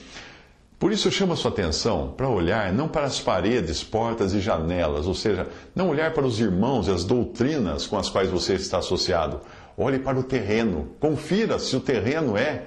Por 0.79 0.93
isso 0.93 1.09
eu 1.09 1.13
chamo 1.13 1.33
a 1.33 1.37
sua 1.37 1.51
atenção 1.51 2.13
para 2.17 2.29
olhar 2.29 2.73
não 2.73 2.89
para 2.89 3.07
as 3.07 3.21
paredes, 3.21 3.83
portas 3.83 4.35
e 4.35 4.41
janelas, 4.41 5.07
ou 5.07 5.15
seja, 5.15 5.49
não 5.75 5.89
olhar 5.89 6.13
para 6.13 6.27
os 6.27 6.39
irmãos 6.41 6.89
e 6.89 6.91
as 6.91 7.05
doutrinas 7.05 7.87
com 7.87 7.97
as 7.97 8.11
quais 8.11 8.29
você 8.29 8.55
está 8.55 8.79
associado. 8.79 9.41
Olhe 9.79 9.99
para 9.99 10.19
o 10.19 10.23
terreno. 10.23 10.91
Confira 11.01 11.59
se 11.59 11.75
o 11.75 11.81
terreno 11.81 12.37
é 12.37 12.65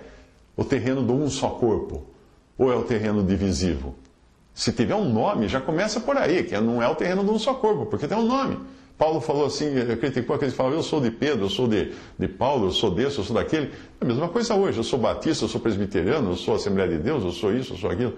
o 0.56 0.64
terreno 0.64 1.06
de 1.06 1.12
um 1.12 1.30
só 1.30 1.50
corpo 1.50 2.08
ou 2.58 2.72
é 2.72 2.76
o 2.76 2.84
terreno 2.84 3.24
divisivo. 3.24 3.96
Se 4.58 4.72
tiver 4.72 4.96
um 4.96 5.08
nome, 5.08 5.48
já 5.48 5.62
começa 5.62 6.00
por 6.00 6.18
aí, 6.18 6.44
que 6.44 6.60
não 6.60 6.82
é 6.82 6.88
o 6.88 6.96
terreno 6.96 7.24
de 7.24 7.30
um 7.30 7.38
só 7.38 7.54
corpo, 7.54 7.86
porque 7.86 8.08
tem 8.08 8.18
um 8.18 8.26
nome. 8.26 8.58
Paulo 8.98 9.22
falou 9.22 9.46
assim, 9.46 9.68
criticou 10.00 10.36
aqueles 10.36 10.56
que 10.56 10.58
falavam, 10.58 10.80
eu 10.80 10.84
sou 10.84 11.00
de 11.00 11.12
Pedro, 11.12 11.46
eu 11.46 11.50
sou 11.50 11.68
de, 11.68 11.92
de 12.18 12.28
Paulo, 12.28 12.66
eu 12.66 12.72
sou 12.72 12.90
desse, 12.90 13.20
eu 13.20 13.24
sou 13.24 13.36
daquele. 13.36 13.68
É 13.68 14.04
a 14.04 14.06
mesma 14.06 14.28
coisa 14.28 14.56
hoje, 14.56 14.80
eu 14.80 14.84
sou 14.84 14.98
batista, 14.98 15.46
eu 15.46 15.48
sou 15.48 15.62
presbiteriano, 15.62 16.32
eu 16.32 16.36
sou 16.36 16.56
Assembleia 16.56 16.90
de 16.90 16.98
Deus, 16.98 17.24
eu 17.24 17.32
sou 17.32 17.56
isso, 17.56 17.74
eu 17.74 17.78
sou 17.78 17.92
aquilo. 17.92 18.16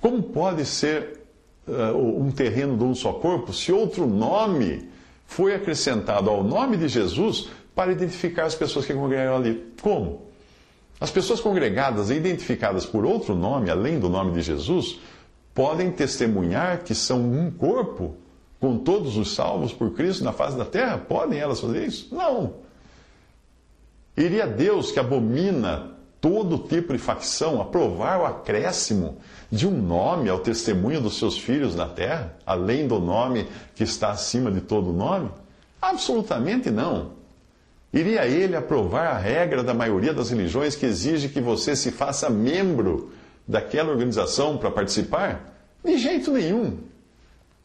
Como 0.00 0.22
pode 0.22 0.64
ser 0.64 1.20
uh, 1.68 1.94
um 1.94 2.30
terreno 2.30 2.78
de 2.78 2.84
um 2.84 2.94
só 2.94 3.12
corpo 3.12 3.52
se 3.52 3.70
outro 3.70 4.06
nome 4.06 4.88
foi 5.26 5.54
acrescentado 5.54 6.30
ao 6.30 6.42
nome 6.42 6.78
de 6.78 6.88
Jesus 6.88 7.50
para 7.74 7.92
identificar 7.92 8.46
as 8.46 8.54
pessoas 8.54 8.86
que 8.86 8.94
congregaram 8.94 9.36
ali? 9.36 9.62
Como? 9.82 10.22
As 10.98 11.10
pessoas 11.10 11.42
congregadas 11.42 12.08
e 12.08 12.14
identificadas 12.14 12.86
por 12.86 13.04
outro 13.04 13.34
nome, 13.34 13.68
além 13.68 13.98
do 14.00 14.08
nome 14.08 14.32
de 14.32 14.40
Jesus, 14.40 14.98
podem 15.54 15.90
testemunhar 15.90 16.82
que 16.82 16.94
são 16.94 17.20
um 17.20 17.50
corpo 17.50 18.16
com 18.60 18.78
todos 18.78 19.16
os 19.16 19.34
salvos 19.34 19.72
por 19.72 19.92
Cristo 19.92 20.24
na 20.24 20.32
face 20.32 20.56
da 20.56 20.64
terra? 20.64 20.98
Podem 20.98 21.38
elas 21.38 21.60
fazer 21.60 21.86
isso? 21.86 22.14
Não. 22.14 22.54
Iria 24.16 24.46
Deus, 24.46 24.90
que 24.90 24.98
abomina 24.98 25.94
todo 26.20 26.58
tipo 26.58 26.92
de 26.92 26.98
facção, 26.98 27.60
aprovar 27.60 28.20
o 28.20 28.24
acréscimo 28.24 29.18
de 29.50 29.66
um 29.66 29.72
nome 29.72 30.28
ao 30.30 30.38
testemunho 30.38 31.00
dos 31.00 31.18
seus 31.18 31.36
filhos 31.36 31.74
na 31.74 31.86
terra, 31.86 32.34
além 32.46 32.88
do 32.88 32.98
nome 32.98 33.46
que 33.74 33.84
está 33.84 34.10
acima 34.10 34.50
de 34.50 34.60
todo 34.60 34.92
nome? 34.92 35.30
Absolutamente 35.82 36.70
não. 36.70 37.12
Iria 37.92 38.26
ele 38.26 38.56
aprovar 38.56 39.08
a 39.08 39.18
regra 39.18 39.62
da 39.62 39.74
maioria 39.74 40.14
das 40.14 40.30
religiões 40.30 40.74
que 40.74 40.86
exige 40.86 41.28
que 41.28 41.40
você 41.40 41.76
se 41.76 41.92
faça 41.92 42.30
membro 42.30 43.12
daquela 43.46 43.90
organização 43.90 44.56
para 44.56 44.70
participar? 44.70 45.54
De 45.84 45.98
jeito 45.98 46.32
nenhum. 46.32 46.78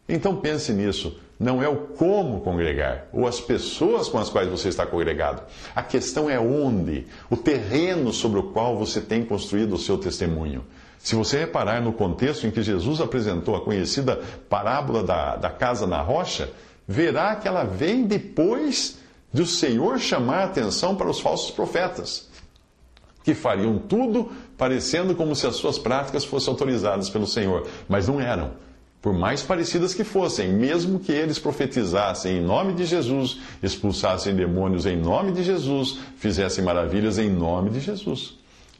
Então 0.08 0.36
pense 0.36 0.74
nisso. 0.74 1.18
Não 1.40 1.64
é 1.64 1.70
o 1.70 1.78
como 1.78 2.42
congregar, 2.42 3.08
ou 3.14 3.26
as 3.26 3.40
pessoas 3.40 4.10
com 4.10 4.18
as 4.18 4.30
quais 4.30 4.50
você 4.50 4.68
está 4.68 4.86
congregado. 4.86 5.42
A 5.74 5.82
questão 5.82 6.30
é 6.30 6.38
onde, 6.38 7.08
o 7.30 7.38
terreno 7.38 8.12
sobre 8.12 8.40
o 8.40 8.52
qual 8.52 8.78
você 8.78 9.00
tem 9.00 9.24
construído 9.24 9.74
o 9.74 9.78
seu 9.78 9.98
testemunho. 9.98 10.66
Se 10.98 11.16
você 11.16 11.40
reparar 11.40 11.82
no 11.82 11.94
contexto 11.94 12.46
em 12.46 12.52
que 12.52 12.62
Jesus 12.62 13.00
apresentou 13.00 13.56
a 13.56 13.62
conhecida 13.62 14.22
parábola 14.50 15.02
da, 15.02 15.38
da 15.38 15.50
casa 15.50 15.88
na 15.88 16.02
rocha, 16.02 16.52
verá 16.86 17.38
que 17.38 17.48
ela 17.48 17.64
vem 17.64 18.04
depois 18.04 18.98
de 19.32 19.42
o 19.42 19.46
Senhor 19.46 19.98
chamar 19.98 20.40
a 20.40 20.46
atenção 20.46 20.96
para 20.96 21.10
os 21.10 21.22
falsos 21.22 21.52
profetas, 21.52 22.28
que 23.24 23.34
fariam 23.34 23.78
tudo 23.78 24.30
parecendo 24.60 25.16
como 25.16 25.36
se 25.36 25.48
as 25.48 25.56
suas 25.56 25.80
práticas 25.80 26.24
fossem 26.24 26.52
autorizadas 26.52 27.10
pelo 27.10 27.26
Senhor, 27.26 27.66
mas 27.88 28.08
não 28.08 28.22
eram 28.22 28.52
por 29.02 29.14
mais 29.14 29.42
parecidas 29.42 29.94
que 29.94 30.04
fossem, 30.04 30.52
mesmo 30.52 31.00
que 31.00 31.12
eles 31.12 31.40
profetizassem 31.40 32.38
em 32.38 32.42
nome 32.42 32.74
de 32.74 32.86
Jesus, 32.86 33.40
expulsassem 33.64 34.36
demônios 34.36 34.86
em 34.86 34.98
nome 34.98 35.32
de 35.32 35.42
Jesus, 35.42 36.00
fizessem 36.18 36.64
maravilhas 36.64 37.18
em 37.18 37.30
nome 37.30 37.70
de 37.70 37.80
Jesus. 37.80 38.39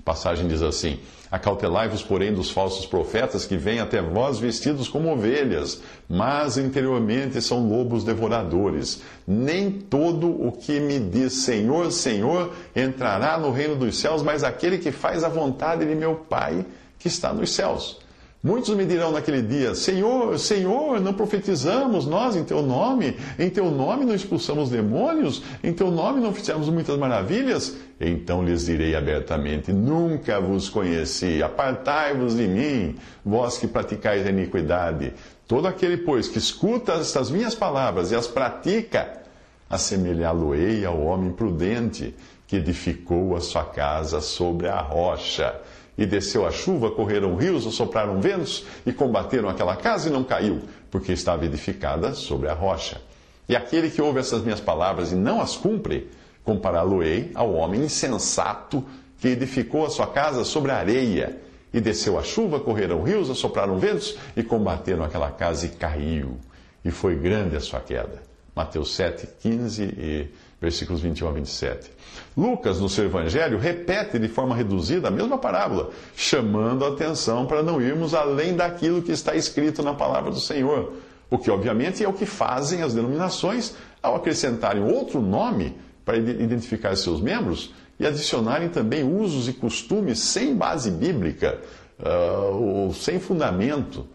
A 0.10 0.14
passagem 0.14 0.48
diz 0.48 0.64
assim: 0.64 0.98
Acautelai-vos, 1.30 2.02
porém, 2.02 2.34
dos 2.34 2.50
falsos 2.50 2.84
profetas 2.84 3.46
que 3.46 3.56
vêm 3.56 3.80
até 3.80 4.02
vós 4.02 4.40
vestidos 4.40 4.88
como 4.88 5.12
ovelhas, 5.12 5.84
mas 6.10 6.58
interiormente 6.58 7.40
são 7.44 7.70
lobos 7.70 8.04
devoradores. 8.04 9.04
Nem 9.28 9.70
todo 9.70 10.28
o 10.28 10.52
que 10.52 10.80
me 10.80 11.00
diz 11.00 11.34
Senhor, 11.44 11.92
Senhor 11.92 12.52
entrará 12.76 13.38
no 13.38 13.52
reino 13.52 13.76
dos 13.76 14.00
céus, 14.00 14.24
mas 14.24 14.44
aquele 14.44 14.80
que 14.80 14.92
faz 14.92 15.24
a 15.24 15.30
vontade 15.30 15.86
de 15.86 15.94
meu 15.94 16.16
Pai 16.16 16.66
que 16.98 17.08
está 17.08 17.32
nos 17.32 17.52
céus. 17.52 18.00
Muitos 18.42 18.74
me 18.74 18.86
dirão 18.86 19.12
naquele 19.12 19.42
dia: 19.42 19.76
Senhor, 19.76 20.40
Senhor, 20.40 21.02
não 21.02 21.14
profetizamos 21.14 22.06
nós 22.06 22.38
em 22.38 22.44
teu 22.46 22.62
nome? 22.62 23.18
Em 23.38 23.50
teu 23.50 23.70
nome 23.70 24.06
não 24.06 24.16
expulsamos 24.16 24.70
demônios? 24.70 25.44
Em 25.62 25.74
teu 25.74 25.92
nome 25.92 26.22
não 26.22 26.34
fizemos 26.34 26.70
muitas 26.70 26.98
maravilhas? 26.98 27.76
Então 28.00 28.42
lhes 28.42 28.66
direi 28.66 28.96
abertamente: 28.96 29.74
Nunca 29.74 30.40
vos 30.40 30.70
conheci, 30.70 31.44
apartai-vos 31.44 32.38
de 32.38 32.48
mim, 32.48 32.96
vós 33.26 33.58
que 33.58 33.68
praticais 33.68 34.26
a 34.26 34.30
iniquidade. 34.30 35.12
Todo 35.46 35.68
aquele, 35.68 35.98
pois, 35.98 36.30
que 36.30 36.38
escuta 36.38 36.94
estas 36.94 37.30
minhas 37.30 37.56
palavras 37.56 38.12
e 38.12 38.16
as 38.16 38.28
pratica, 38.28 39.22
assemelhá-lo-ei 39.70 40.86
ao 40.86 41.02
homem 41.02 41.34
prudente 41.34 42.16
que 42.48 42.56
edificou 42.56 43.36
a 43.36 43.42
sua 43.42 43.66
casa 43.66 44.22
sobre 44.22 44.70
a 44.70 44.80
rocha. 44.80 45.60
E 46.00 46.06
desceu 46.06 46.48
a 46.48 46.52
chuva, 46.52 46.90
correram 46.90 47.36
rios, 47.36 47.66
sopraram 47.76 48.22
ventos 48.22 48.66
e 48.86 48.94
combateram 48.94 49.50
aquela 49.50 49.76
casa 49.76 50.08
e 50.08 50.12
não 50.12 50.24
caiu, 50.24 50.62
porque 50.90 51.12
estava 51.12 51.44
edificada 51.44 52.14
sobre 52.14 52.48
a 52.48 52.54
rocha. 52.54 53.02
E 53.50 53.54
aquele 53.54 53.90
que 53.90 54.02
ouve 54.02 54.18
essas 54.18 54.42
minhas 54.42 54.62
palavras 54.62 55.12
e 55.12 55.16
não 55.16 55.42
as 55.42 55.58
cumpre, 55.58 56.10
compará-lo-ei 56.46 57.32
ao 57.36 57.54
homem 57.54 57.82
insensato 57.82 58.82
que 59.20 59.28
edificou 59.28 59.86
a 59.86 59.90
sua 59.90 60.08
casa 60.08 60.46
sobre 60.46 60.72
a 60.72 60.78
areia. 60.78 61.36
E 61.74 61.82
desceu 61.82 62.18
a 62.18 62.24
chuva, 62.24 62.62
correram 62.62 63.04
rios, 63.04 63.38
sopraram 63.38 63.78
ventos 63.78 64.16
e 64.38 64.42
combateram 64.42 65.04
aquela 65.04 65.30
casa 65.30 65.66
e 65.66 65.70
caiu. 65.70 66.38
E 66.86 66.92
foi 66.92 67.18
grande 67.18 67.58
a 67.58 67.60
sua 67.60 67.82
queda. 67.82 68.24
Mateus 68.56 68.96
7, 68.96 69.28
15 69.42 69.84
e 69.84 70.30
versículos 70.62 71.02
21 71.02 71.28
a 71.28 71.32
27. 71.32 71.92
Lucas, 72.36 72.80
no 72.80 72.90
seu 72.90 73.06
evangelho, 73.06 73.58
repete 73.58 74.20
de 74.20 74.28
forma 74.28 74.56
reduzida 74.56 75.08
a 75.08 75.12
mesma 75.12 75.38
parábola, 75.38 75.90
chamando 76.16 76.86
a 76.86 76.90
atenção 76.90 77.46
para 77.46 77.64
não 77.64 77.82
irmos 77.82 78.14
além 78.14 78.56
daquilo 78.56 79.02
que 79.02 79.12
está 79.12 79.36
escrito 79.36 79.82
na 79.82 79.94
palavra 79.94 80.32
do 80.32 80.40
Senhor. 80.40 80.94
O 81.30 81.38
que, 81.38 81.50
obviamente, 81.50 82.04
é 82.04 82.08
o 82.08 82.14
que 82.14 82.26
fazem 82.26 82.82
as 82.82 82.94
denominações 82.94 83.76
ao 84.02 84.16
acrescentarem 84.16 84.84
outro 84.84 85.22
nome 85.22 85.78
para 86.04 86.18
identificar 86.18 86.96
seus 86.96 87.22
membros 87.22 87.74
e 88.00 88.06
adicionarem 88.06 88.70
também 88.70 89.04
usos 89.04 89.48
e 89.48 89.54
costumes 89.54 90.20
sem 90.20 90.56
base 90.56 90.90
bíblica, 90.90 91.60
uh, 92.00 92.56
ou 92.56 92.94
sem 92.94 93.20
fundamento 93.20 94.08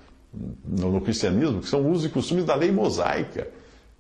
no, 0.65 0.91
no 0.93 1.01
cristianismo, 1.01 1.61
que 1.61 1.69
são 1.69 1.89
usos 1.91 2.07
e 2.07 2.09
costumes 2.09 2.45
da 2.45 2.55
lei 2.55 2.73
mosaica 2.73 3.49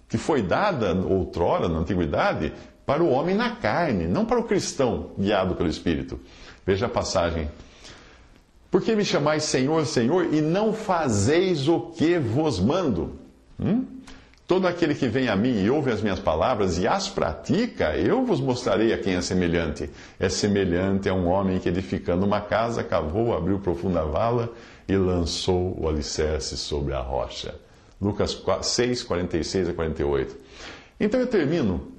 que 0.08 0.18
foi 0.18 0.42
dada 0.42 0.94
outrora, 0.94 1.68
na 1.68 1.78
antiguidade, 1.78 2.52
para 2.86 3.02
o 3.02 3.10
homem 3.10 3.34
na 3.34 3.56
carne, 3.56 4.06
não 4.06 4.24
para 4.24 4.38
o 4.38 4.44
cristão 4.44 5.10
guiado 5.18 5.54
pelo 5.54 5.68
Espírito. 5.68 6.20
Veja 6.66 6.86
a 6.86 6.88
passagem. 6.88 7.48
Por 8.70 8.82
que 8.82 8.94
me 8.96 9.04
chamais 9.04 9.44
Senhor, 9.44 9.86
Senhor, 9.86 10.34
e 10.34 10.40
não 10.40 10.72
fazeis 10.72 11.68
o 11.68 11.80
que 11.80 12.18
vos 12.18 12.58
mando? 12.58 13.18
Hum? 13.58 13.86
Todo 14.46 14.66
aquele 14.66 14.94
que 14.94 15.08
vem 15.08 15.28
a 15.28 15.36
mim 15.36 15.62
e 15.62 15.70
ouve 15.70 15.90
as 15.90 16.02
minhas 16.02 16.18
palavras 16.18 16.76
e 16.76 16.86
as 16.86 17.08
pratica, 17.08 17.96
eu 17.96 18.26
vos 18.26 18.40
mostrarei 18.40 18.92
a 18.92 18.98
quem 18.98 19.14
é 19.14 19.22
semelhante. 19.22 19.88
É 20.20 20.28
semelhante 20.28 21.08
a 21.08 21.14
um 21.14 21.28
homem 21.28 21.58
que, 21.58 21.68
edificando 21.68 22.26
uma 22.26 22.42
casa, 22.42 22.84
cavou, 22.84 23.34
abriu 23.34 23.58
profunda 23.58 24.04
vala 24.04 24.52
e 24.86 24.94
lançou 24.96 25.74
o 25.80 25.88
alicerce 25.88 26.58
sobre 26.58 26.92
a 26.92 27.00
rocha. 27.00 27.54
Lucas 28.00 28.42
6, 28.62 29.02
46 29.02 29.68
a 29.68 29.74
48. 29.74 30.36
Então 30.98 31.20
eu 31.20 31.26
termino 31.26 31.92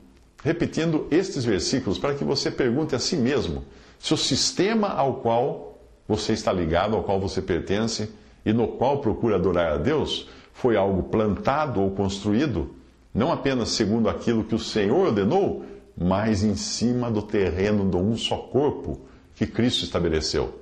repetindo 0.44 1.08
estes 1.10 1.44
versículos 1.44 1.98
para 1.98 2.14
que 2.14 2.24
você 2.24 2.52
pergunte 2.52 2.96
a 2.96 3.00
si 3.00 3.18
mesmo 3.18 3.64
se 3.98 4.14
o 4.14 4.18
sistema 4.18 4.90
ao 4.90 5.16
qual 5.16 5.80
você 6.08 6.34
está 6.34 6.54
ligado, 6.54 6.96
ao 6.96 7.04
qual 7.04 7.20
você 7.20 7.42
pertence 7.42 8.12
e 8.46 8.54
no 8.54 8.68
qual 8.68 9.00
procura 9.00 9.38
adorar 9.38 9.74
a 9.74 9.78
Deus 9.78 10.30
foi 10.54 10.78
algo 10.78 11.04
plantado 11.04 11.82
ou 11.82 11.92
construído, 11.92 12.76
não 13.14 13.32
apenas 13.32 13.70
segundo 13.70 14.08
aquilo 14.08 14.44
que 14.44 14.54
o 14.54 14.60
Senhor 14.60 15.08
ordenou, 15.08 15.66
mas 15.98 16.44
em 16.44 16.56
cima 16.56 17.10
do 17.10 17.24
terreno 17.24 17.90
de 17.90 17.98
um 17.98 18.16
só 18.16 18.38
corpo 18.38 19.02
que 19.36 19.48
Cristo 19.48 19.84
estabeleceu. 19.84 20.60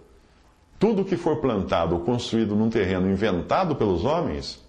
Tudo 0.80 1.04
que 1.04 1.17
for 1.17 1.41
plantado 1.41 1.96
ou 1.96 2.02
construído 2.02 2.56
num 2.56 2.69
terreno 2.69 3.12
inventado 3.12 3.76
pelos 3.76 4.06
homens 4.06 4.62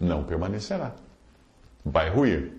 não 0.00 0.22
permanecerá. 0.22 0.92
Vai 1.84 2.10
ruir. 2.10 2.52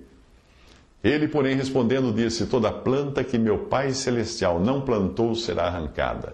Ele, 1.03 1.27
porém, 1.27 1.55
respondendo, 1.55 2.11
disse: 2.11 2.47
Toda 2.47 2.71
planta 2.71 3.23
que 3.23 3.37
meu 3.37 3.59
Pai 3.65 3.91
Celestial 3.91 4.59
não 4.59 4.81
plantou 4.81 5.35
será 5.35 5.65
arrancada. 5.65 6.33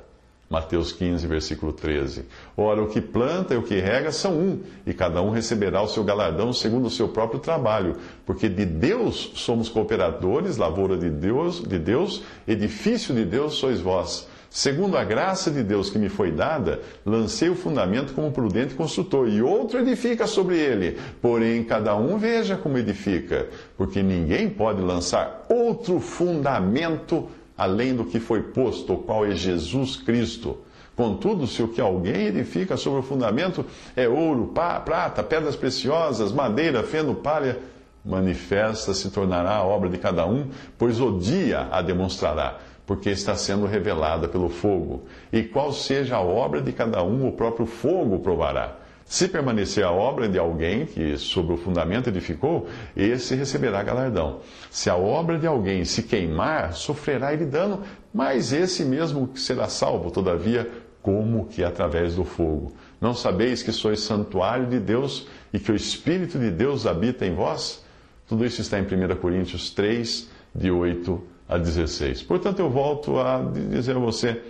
Mateus 0.51 0.91
15, 0.91 1.25
versículo 1.27 1.71
13. 1.71 2.25
Ora, 2.57 2.83
o 2.83 2.87
que 2.87 2.99
planta 2.99 3.53
e 3.53 3.57
o 3.57 3.63
que 3.63 3.79
rega 3.79 4.11
são 4.11 4.37
um, 4.37 4.59
e 4.85 4.93
cada 4.93 5.21
um 5.21 5.29
receberá 5.29 5.81
o 5.81 5.87
seu 5.87 6.03
galardão 6.03 6.51
segundo 6.51 6.87
o 6.87 6.89
seu 6.89 7.07
próprio 7.07 7.39
trabalho, 7.39 7.95
porque 8.25 8.49
de 8.49 8.65
Deus 8.65 9.31
somos 9.35 9.69
cooperadores, 9.69 10.57
lavoura 10.57 10.97
de 10.97 11.09
Deus, 11.09 11.61
de 11.61 11.79
Deus, 11.79 12.21
edifício 12.45 13.15
de 13.15 13.23
Deus 13.23 13.53
sois 13.53 13.79
vós. 13.79 14.27
Segundo 14.53 14.97
a 14.97 15.03
graça 15.05 15.49
de 15.49 15.63
Deus 15.63 15.89
que 15.89 15.97
me 15.97 16.09
foi 16.09 16.29
dada, 16.29 16.81
lancei 17.05 17.49
o 17.49 17.55
fundamento 17.55 18.11
como 18.11 18.33
prudente 18.33 18.73
construtor, 18.73 19.29
e 19.29 19.41
outro 19.41 19.79
edifica 19.79 20.27
sobre 20.27 20.57
ele. 20.57 20.99
Porém, 21.21 21.63
cada 21.63 21.95
um 21.95 22.17
veja 22.17 22.57
como 22.57 22.77
edifica, 22.77 23.47
porque 23.77 24.03
ninguém 24.03 24.49
pode 24.49 24.81
lançar 24.81 25.45
outro 25.47 26.01
fundamento 26.01 27.29
além 27.57 27.95
do 27.95 28.03
que 28.03 28.19
foi 28.19 28.41
posto, 28.41 28.91
o 28.91 28.97
qual 28.97 29.25
é 29.25 29.33
Jesus 29.33 29.95
Cristo. 29.95 30.57
Contudo, 30.97 31.47
se 31.47 31.63
o 31.63 31.69
que 31.69 31.79
alguém 31.79 32.25
edifica 32.25 32.75
sobre 32.75 32.99
o 32.99 33.03
fundamento 33.03 33.65
é 33.95 34.09
ouro, 34.09 34.47
pá, 34.47 34.81
prata, 34.81 35.23
pedras 35.23 35.55
preciosas, 35.55 36.33
madeira, 36.33 36.83
feno, 36.83 37.15
palha, 37.15 37.57
manifesta 38.03 38.93
se 38.93 39.09
tornará 39.11 39.55
a 39.55 39.63
obra 39.63 39.87
de 39.87 39.97
cada 39.97 40.25
um, 40.25 40.49
pois 40.77 40.99
o 40.99 41.17
dia 41.19 41.69
a 41.71 41.81
demonstrará 41.81 42.59
porque 42.91 43.09
está 43.09 43.37
sendo 43.37 43.65
revelada 43.65 44.27
pelo 44.27 44.49
fogo. 44.49 45.05
E 45.31 45.43
qual 45.43 45.71
seja 45.71 46.17
a 46.17 46.21
obra 46.21 46.61
de 46.61 46.73
cada 46.73 47.01
um, 47.01 47.25
o 47.25 47.31
próprio 47.31 47.65
fogo 47.65 48.19
provará. 48.19 48.75
Se 49.05 49.29
permanecer 49.29 49.85
a 49.85 49.91
obra 49.93 50.27
de 50.27 50.37
alguém 50.37 50.85
que 50.85 51.17
sobre 51.17 51.53
o 51.53 51.57
fundamento 51.57 52.09
edificou, 52.09 52.67
esse 52.93 53.33
receberá 53.33 53.81
galardão. 53.81 54.41
Se 54.69 54.89
a 54.89 54.97
obra 54.97 55.39
de 55.39 55.47
alguém 55.47 55.85
se 55.85 56.03
queimar, 56.03 56.73
sofrerá 56.73 57.31
ele 57.31 57.45
dano, 57.45 57.81
mas 58.13 58.51
esse 58.51 58.83
mesmo 58.83 59.29
será 59.35 59.69
salvo, 59.69 60.11
todavia, 60.11 60.69
como 61.01 61.45
que 61.45 61.63
através 61.63 62.15
do 62.15 62.25
fogo. 62.25 62.73
Não 62.99 63.13
sabeis 63.13 63.63
que 63.63 63.71
sois 63.71 64.01
santuário 64.01 64.67
de 64.67 64.81
Deus 64.81 65.29
e 65.53 65.59
que 65.59 65.71
o 65.71 65.75
Espírito 65.77 66.37
de 66.37 66.51
Deus 66.51 66.85
habita 66.85 67.25
em 67.25 67.33
vós? 67.33 67.85
Tudo 68.27 68.45
isso 68.45 68.59
está 68.59 68.77
em 68.77 68.83
1 68.83 69.15
Coríntios 69.15 69.69
3, 69.69 70.29
de 70.53 70.69
8 70.69 71.30
a 71.51 71.57
16. 71.57 72.23
Portanto, 72.23 72.59
eu 72.59 72.69
volto 72.69 73.19
a 73.19 73.41
dizer 73.41 73.97
a 73.97 73.99
você: 73.99 74.41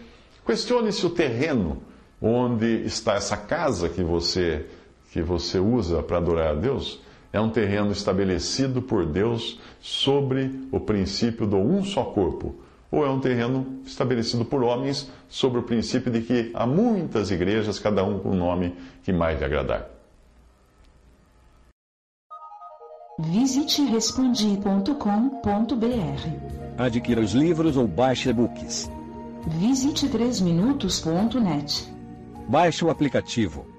questione 0.46 0.92
se 0.92 1.06
o 1.06 1.10
terreno 1.10 1.82
onde 2.22 2.86
está 2.86 3.16
essa 3.16 3.36
casa 3.36 3.90
que 3.90 4.04
você, 4.04 4.68
que 5.12 5.22
você 5.22 5.58
usa 5.58 6.04
para 6.04 6.18
adorar 6.18 6.52
a 6.52 6.54
Deus 6.54 7.02
é 7.34 7.40
um 7.40 7.50
terreno 7.50 7.92
estabelecido 7.92 8.82
por 8.82 9.06
Deus 9.06 9.60
sobre 9.82 10.68
o 10.72 10.80
princípio 10.80 11.48
do 11.48 11.58
um 11.58 11.84
só 11.84 12.04
corpo, 12.04 12.56
ou 12.92 13.06
é 13.06 13.10
um 13.10 13.22
terreno 13.22 13.80
estabelecido 13.86 14.44
por 14.44 14.62
homens 14.64 15.10
sobre 15.30 15.60
o 15.60 15.64
princípio 15.64 16.12
de 16.12 16.22
que 16.22 16.52
há 16.54 16.68
muitas 16.68 17.32
igrejas, 17.32 17.80
cada 17.80 18.04
um 18.04 18.20
com 18.20 18.32
o 18.32 18.36
nome 18.36 18.76
que 19.02 19.14
mais 19.14 19.40
lhe 19.40 19.46
agradar. 19.46 19.90
Visite 23.18 23.84
respondi.com.br. 23.84 26.71
Adquira 26.82 27.22
os 27.22 27.34
livros 27.34 27.78
ou 27.78 27.88
baixe 27.88 28.30
e-books. 28.30 28.90
Visite 29.48 30.10
3minutos.net. 30.10 31.88
Baixe 32.48 32.84
o 32.84 32.90
aplicativo 32.90 33.71